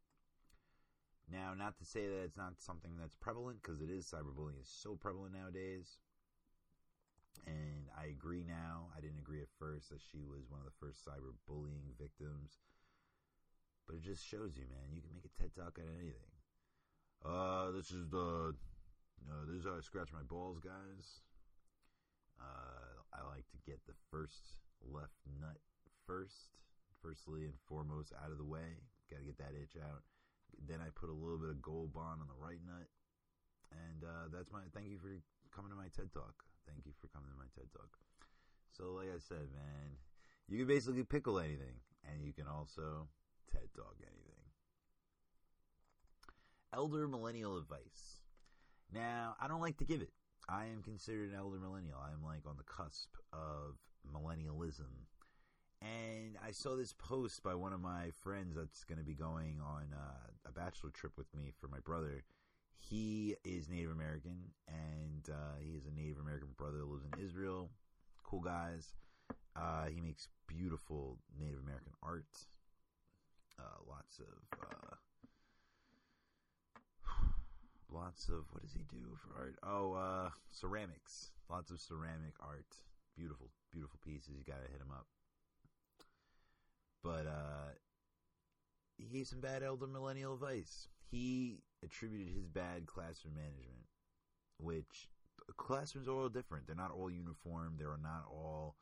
[1.31, 4.11] Now, not to say that it's not something that's prevalent, because it is.
[4.11, 5.99] Cyberbullying is so prevalent nowadays.
[7.47, 8.91] And I agree now.
[8.97, 12.59] I didn't agree at first that she was one of the first cyberbullying victims.
[13.87, 16.35] But it just shows you, man, you can make a TED talk out of anything.
[17.25, 18.55] Uh, this is the.
[19.29, 21.23] Uh, this is how I scratch my balls, guys.
[22.41, 25.61] Uh, I like to get the first left nut
[26.07, 26.49] first,
[27.03, 28.81] firstly and foremost, out of the way.
[29.11, 30.03] Got to get that itch out.
[30.59, 32.89] Then I put a little bit of gold bond on the right nut,
[33.71, 34.61] and uh, that's my.
[34.75, 35.11] Thank you for
[35.55, 36.43] coming to my TED talk.
[36.67, 37.99] Thank you for coming to my TED talk.
[38.73, 39.99] So, like I said, man,
[40.49, 43.09] you can basically pickle anything, and you can also
[43.51, 44.41] TED talk anything.
[46.73, 48.21] elder millennial advice.
[48.93, 50.11] Now, I don't like to give it.
[50.49, 51.99] I am considered an elder millennial.
[51.99, 55.07] I'm like on the cusp of millennialism.
[55.83, 59.61] And I saw this post by one of my friends that's going to be going
[59.65, 62.23] on uh, a bachelor trip with me for my brother.
[62.79, 67.71] He is Native American, and uh, he has a Native American brother lives in Israel.
[68.25, 68.95] Cool guys.
[69.57, 72.47] Uh, he makes beautiful Native American art.
[73.59, 74.97] Uh, lots of uh,
[77.91, 79.57] lots of what does he do for art?
[79.63, 81.31] Oh, uh, ceramics.
[81.51, 82.77] Lots of ceramic art.
[83.17, 84.31] Beautiful, beautiful pieces.
[84.39, 85.07] You gotta hit him up.
[87.03, 87.73] But uh,
[88.97, 90.89] he gave some bad elder millennial advice.
[91.11, 93.87] He attributed his bad classroom management,
[94.59, 95.09] which
[95.57, 96.67] classrooms are all different.
[96.67, 97.77] They're not all uniform.
[97.79, 98.77] They're not all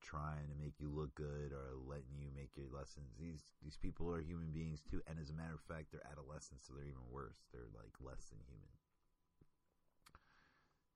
[0.00, 3.18] trying to make you look good or letting you make your lessons.
[3.18, 6.66] These these people are human beings too, and as a matter of fact, they're adolescents,
[6.66, 7.42] so they're even worse.
[7.52, 8.70] They're like less than human.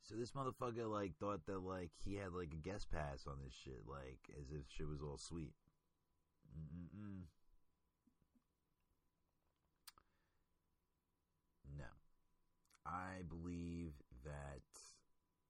[0.03, 3.55] So this motherfucker like thought that like he had like a guest pass on this
[3.55, 5.55] shit, like as if shit was all sweet.
[6.57, 7.27] Mm-mm-mm.
[11.77, 11.85] No,
[12.87, 13.93] I believe
[14.25, 14.63] that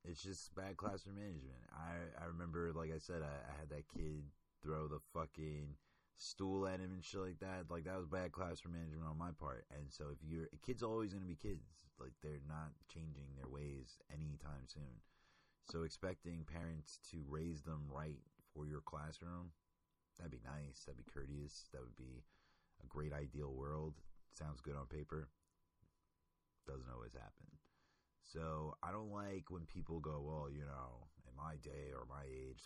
[0.05, 1.63] it's just bad classroom management.
[1.73, 4.25] I I remember, like I said, I, I had that kid
[4.63, 5.77] throw the fucking
[6.17, 7.71] stool at him and shit like that.
[7.71, 9.67] Like that was bad classroom management on my part.
[9.73, 11.87] And so if you're kids, always going to be kids.
[12.01, 15.01] Like they're not changing their ways anytime soon.
[15.71, 18.21] So expecting parents to raise them right
[18.55, 19.53] for your classroom,
[20.19, 20.85] that'd be nice.
[20.85, 21.69] That'd be courteous.
[21.73, 22.25] That would be
[22.83, 23.95] a great ideal world.
[24.33, 25.29] Sounds good on paper.
[26.67, 27.59] Doesn't always happen.
[28.25, 32.25] So I don't like when people go, well, you know, in my day or my
[32.25, 32.63] age,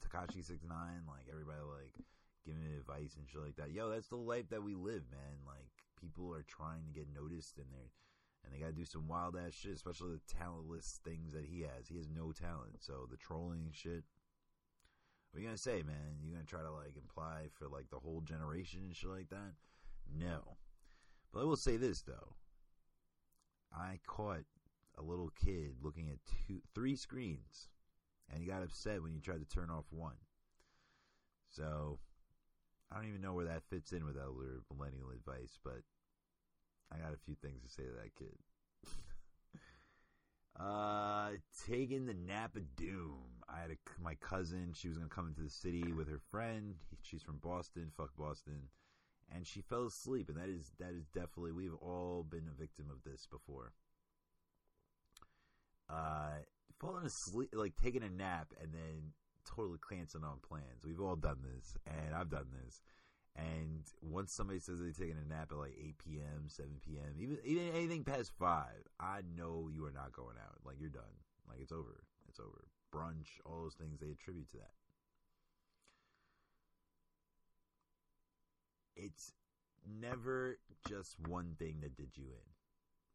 [0.00, 1.94] Tekashi six nine, like everybody like
[2.44, 3.72] giving advice and shit like that.
[3.72, 5.44] Yo, that's the life that we live, man.
[5.46, 7.92] Like people are trying to get noticed and they're
[8.44, 11.88] and they gotta do some wild ass shit, especially the talentless things that he has.
[11.88, 12.80] He has no talent.
[12.80, 14.04] So the trolling shit.
[15.34, 16.22] What are you gonna say, man?
[16.22, 19.54] You gonna try to like imply for like the whole generation and shit like that?
[20.16, 20.58] No.
[21.32, 22.36] But I will say this though.
[23.72, 24.44] I caught
[24.96, 27.66] a little kid looking at two, three screens,
[28.30, 30.14] and he got upset when you tried to turn off one.
[31.50, 31.98] So
[32.92, 35.82] I don't even know where that fits in with elder millennial advice, but
[36.92, 38.38] I got a few things to say to that kid.
[40.58, 41.30] Uh,
[41.66, 43.18] taking the nap of doom.
[43.48, 44.72] I had a, my cousin.
[44.74, 46.74] She was gonna come into the city with her friend.
[47.02, 47.90] She's from Boston.
[47.96, 48.68] Fuck Boston.
[49.34, 52.86] And she fell asleep, and that is that is definitely we've all been a victim
[52.90, 53.72] of this before
[55.88, 56.38] uh,
[56.78, 59.12] falling asleep, like taking a nap, and then
[59.44, 60.84] totally canceling on plans.
[60.84, 62.80] We've all done this, and I've done this.
[63.36, 67.38] And once somebody says they're taking a nap at like 8 p.m., 7 p.m., even
[67.44, 70.58] even anything past five, I know you are not going out.
[70.64, 71.02] Like you're done.
[71.48, 72.04] Like it's over.
[72.28, 72.68] It's over.
[72.94, 74.70] Brunch, all those things they attribute to that.
[78.96, 79.32] It's
[79.84, 80.58] never
[80.88, 82.54] just one thing that did you in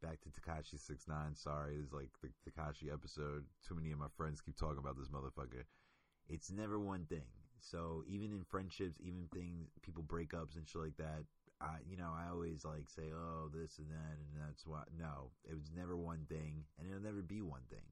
[0.02, 1.34] back to Tekashi six nine.
[1.34, 3.44] Sorry, it's like the Tekashi episode.
[3.66, 5.64] Too many of my friends keep talking about this motherfucker.
[6.28, 7.39] It's never one thing.
[7.60, 11.24] So even in friendships, even things people breakups and shit like that,
[11.60, 15.30] I you know I always like say oh this and that and that's why no
[15.44, 17.88] it was never one thing and it'll never be one thing.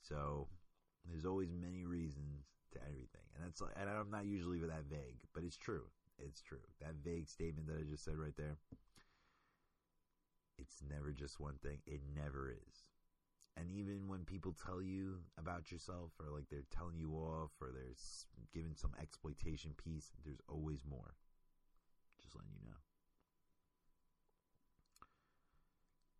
[0.00, 0.48] So
[1.08, 5.20] there's always many reasons to everything, and that's like and I'm not usually that vague,
[5.34, 5.84] but it's true.
[6.18, 6.62] It's true.
[6.80, 8.56] That vague statement that I just said right there
[10.58, 11.78] it's never just one thing.
[11.86, 12.84] It never is.
[13.56, 17.70] And even when people tell you about yourself, or like they're telling you off, or
[17.72, 17.94] they're
[18.52, 21.14] giving some exploitation piece, there's always more.
[22.20, 22.76] Just letting you know.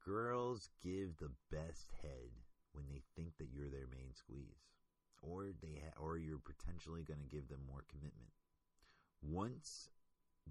[0.04, 2.30] Girls give the best head
[2.72, 4.62] when they think that you're their main squeeze,
[5.22, 8.30] or they ha- or you're potentially going to give them more commitment.
[9.22, 9.88] Once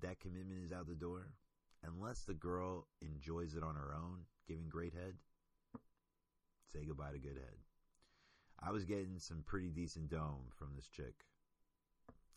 [0.01, 1.27] that commitment is out the door,
[1.85, 5.14] unless the girl enjoys it on her own, giving great head,
[6.74, 7.62] say goodbye to good head.
[8.60, 11.14] I was getting some pretty decent dome from this chick.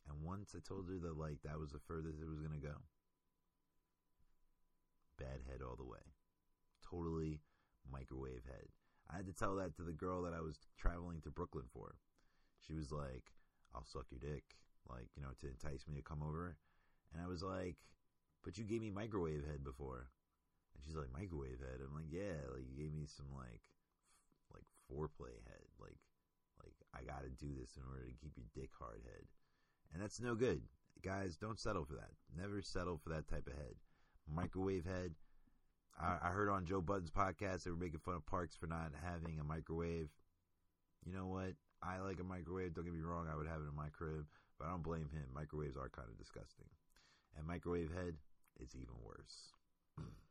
[0.09, 2.85] And once I told her that like that was the furthest it was gonna go.
[5.19, 6.05] Bad head all the way.
[6.85, 7.41] Totally
[7.91, 8.69] microwave head.
[9.09, 11.95] I had to tell that to the girl that I was traveling to Brooklyn for.
[12.67, 13.33] She was like,
[13.75, 14.43] I'll suck your dick,
[14.91, 16.57] like, you know, to entice me to come over.
[17.13, 17.77] And I was like,
[18.43, 20.11] but you gave me microwave head before.
[20.75, 21.81] And she's like, microwave head?
[21.81, 23.63] I'm like, yeah, like you gave me some like
[24.91, 25.67] foreplay head.
[25.81, 25.99] Like,
[26.63, 29.25] like I gotta do this in order to keep your dick hard head.
[29.93, 30.63] And that's no good.
[31.03, 32.11] Guys, don't settle for that.
[32.37, 33.75] Never settle for that type of head.
[34.27, 35.15] Microwave head,
[36.01, 38.93] I, I heard on Joe Budden's podcast they were making fun of parks for not
[39.03, 40.09] having a microwave.
[41.05, 41.55] You know what?
[41.83, 42.75] I like a microwave.
[42.75, 43.29] Don't get me wrong.
[43.31, 44.27] I would have it in my crib,
[44.59, 45.27] but I don't blame him.
[45.35, 46.67] Microwaves are kind of disgusting,
[47.37, 48.15] and microwave head
[48.61, 49.53] is even worse.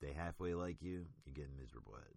[0.00, 2.16] they halfway like you, you get miserable head.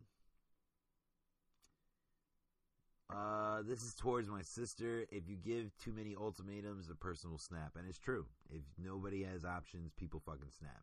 [3.14, 5.06] Uh, this is towards my sister.
[5.12, 8.26] If you give too many ultimatums, the person will snap, and it's true.
[8.50, 10.82] If nobody has options, people fucking snap.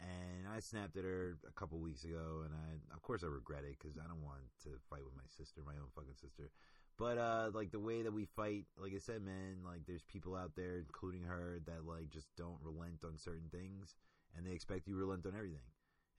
[0.00, 3.64] And I snapped at her a couple weeks ago, and I, of course, I regret
[3.64, 6.50] it because I don't want to fight with my sister, my own fucking sister.
[6.96, 10.36] But uh, like the way that we fight, like I said, man, like there's people
[10.36, 13.96] out there, including her, that like just don't relent on certain things,
[14.36, 15.66] and they expect you to relent on everything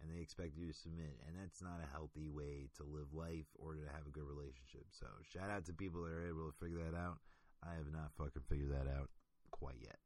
[0.01, 3.47] and they expect you to submit and that's not a healthy way to live life
[3.57, 4.85] or to have a good relationship.
[4.91, 7.17] So shout out to people that are able to figure that out.
[7.63, 9.09] I have not fucking figured that out
[9.51, 9.99] quite yet.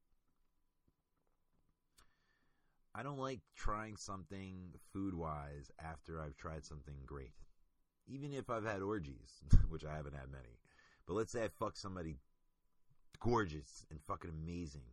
[2.95, 7.33] I don't like trying something food wise after i've tried something great.
[8.07, 10.59] Even if i've had orgies which i haven't had many.
[11.07, 12.17] But let's say i fuck somebody
[13.19, 14.83] gorgeous and fucking amazing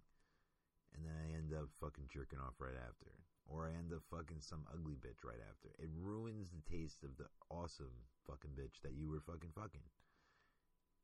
[0.95, 3.11] and then i end up fucking jerking off right after
[3.51, 5.75] or I end up fucking some ugly bitch right after.
[5.83, 9.83] It ruins the taste of the awesome fucking bitch that you were fucking fucking.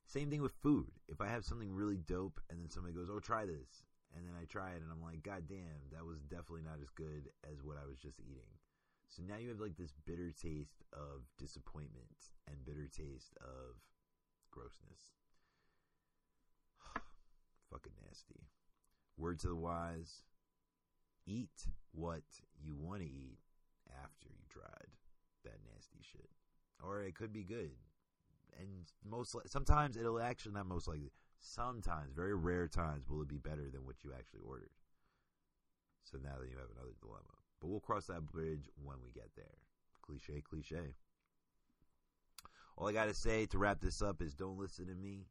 [0.06, 0.86] Same thing with food.
[1.08, 4.34] If I have something really dope and then somebody goes, "Oh, try this," and then
[4.40, 7.64] I try it and I'm like, "God damn, that was definitely not as good as
[7.64, 8.54] what I was just eating."
[9.08, 13.74] So now you have like this bitter taste of disappointment and bitter taste of
[14.52, 15.18] grossness.
[17.70, 18.46] fucking nasty.
[19.16, 20.22] Word to the wise
[21.26, 22.22] eat what
[22.62, 23.38] you want to eat
[24.02, 24.90] after you tried
[25.44, 26.28] that nasty shit.
[26.82, 27.70] Or it could be good.
[28.58, 31.12] And most sometimes it'll actually not most likely.
[31.38, 34.70] Sometimes, very rare times, will it be better than what you actually ordered.
[36.02, 39.30] So now that you have another dilemma, but we'll cross that bridge when we get
[39.36, 39.58] there.
[40.02, 40.94] Cliche, cliche.
[42.76, 45.26] All I gotta say to wrap this up is don't listen to me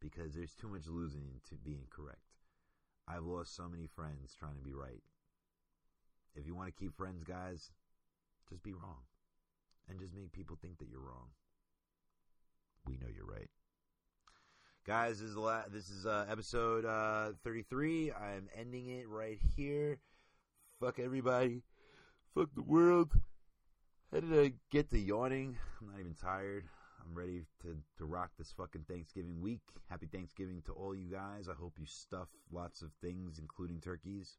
[0.00, 2.31] because there's too much losing to being correct.
[3.08, 5.02] I've lost so many friends trying to be right.
[6.34, 7.70] If you want to keep friends, guys,
[8.48, 9.02] just be wrong.
[9.88, 11.30] And just make people think that you're wrong.
[12.86, 13.50] We know you're right.
[14.86, 18.12] Guys, this is, la- this is uh, episode uh, 33.
[18.12, 19.98] I'm ending it right here.
[20.80, 21.62] Fuck everybody.
[22.34, 23.12] Fuck the world.
[24.12, 25.56] How did I get to yawning?
[25.80, 26.64] I'm not even tired.
[27.02, 29.62] I'm ready to, to rock this fucking Thanksgiving week.
[29.88, 31.48] Happy Thanksgiving to all you guys.
[31.48, 34.36] I hope you stuff lots of things, including turkeys.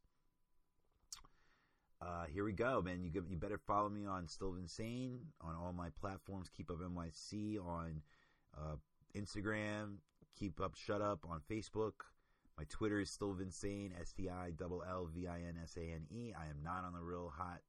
[2.00, 3.02] Uh, here we go, man.
[3.02, 6.50] You you better follow me on Still Vinsane on all my platforms.
[6.54, 8.02] Keep up NYC on
[8.56, 8.76] uh,
[9.14, 9.96] Instagram.
[10.38, 11.92] Keep up Shut Up on Facebook.
[12.58, 13.90] My Twitter is Still Vinsane.
[14.00, 16.32] S T I L L V I N S A N E.
[16.38, 17.60] I am not on the real hot,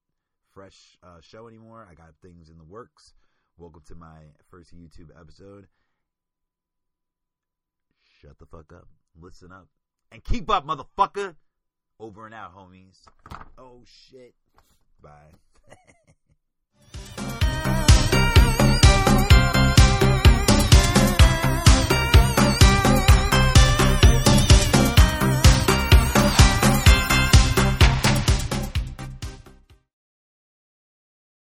[0.52, 1.88] fresh uh, show anymore.
[1.90, 3.14] I got things in the works.
[3.58, 4.18] Welcome to my
[4.52, 5.68] first YouTube episode.
[8.22, 8.90] Shut the fuck up.
[9.18, 9.68] Listen up.
[10.12, 11.36] And keep up, motherfucker.
[11.98, 13.00] Over and out, homies.
[13.58, 14.36] Oh, shit.
[15.02, 15.32] Bye.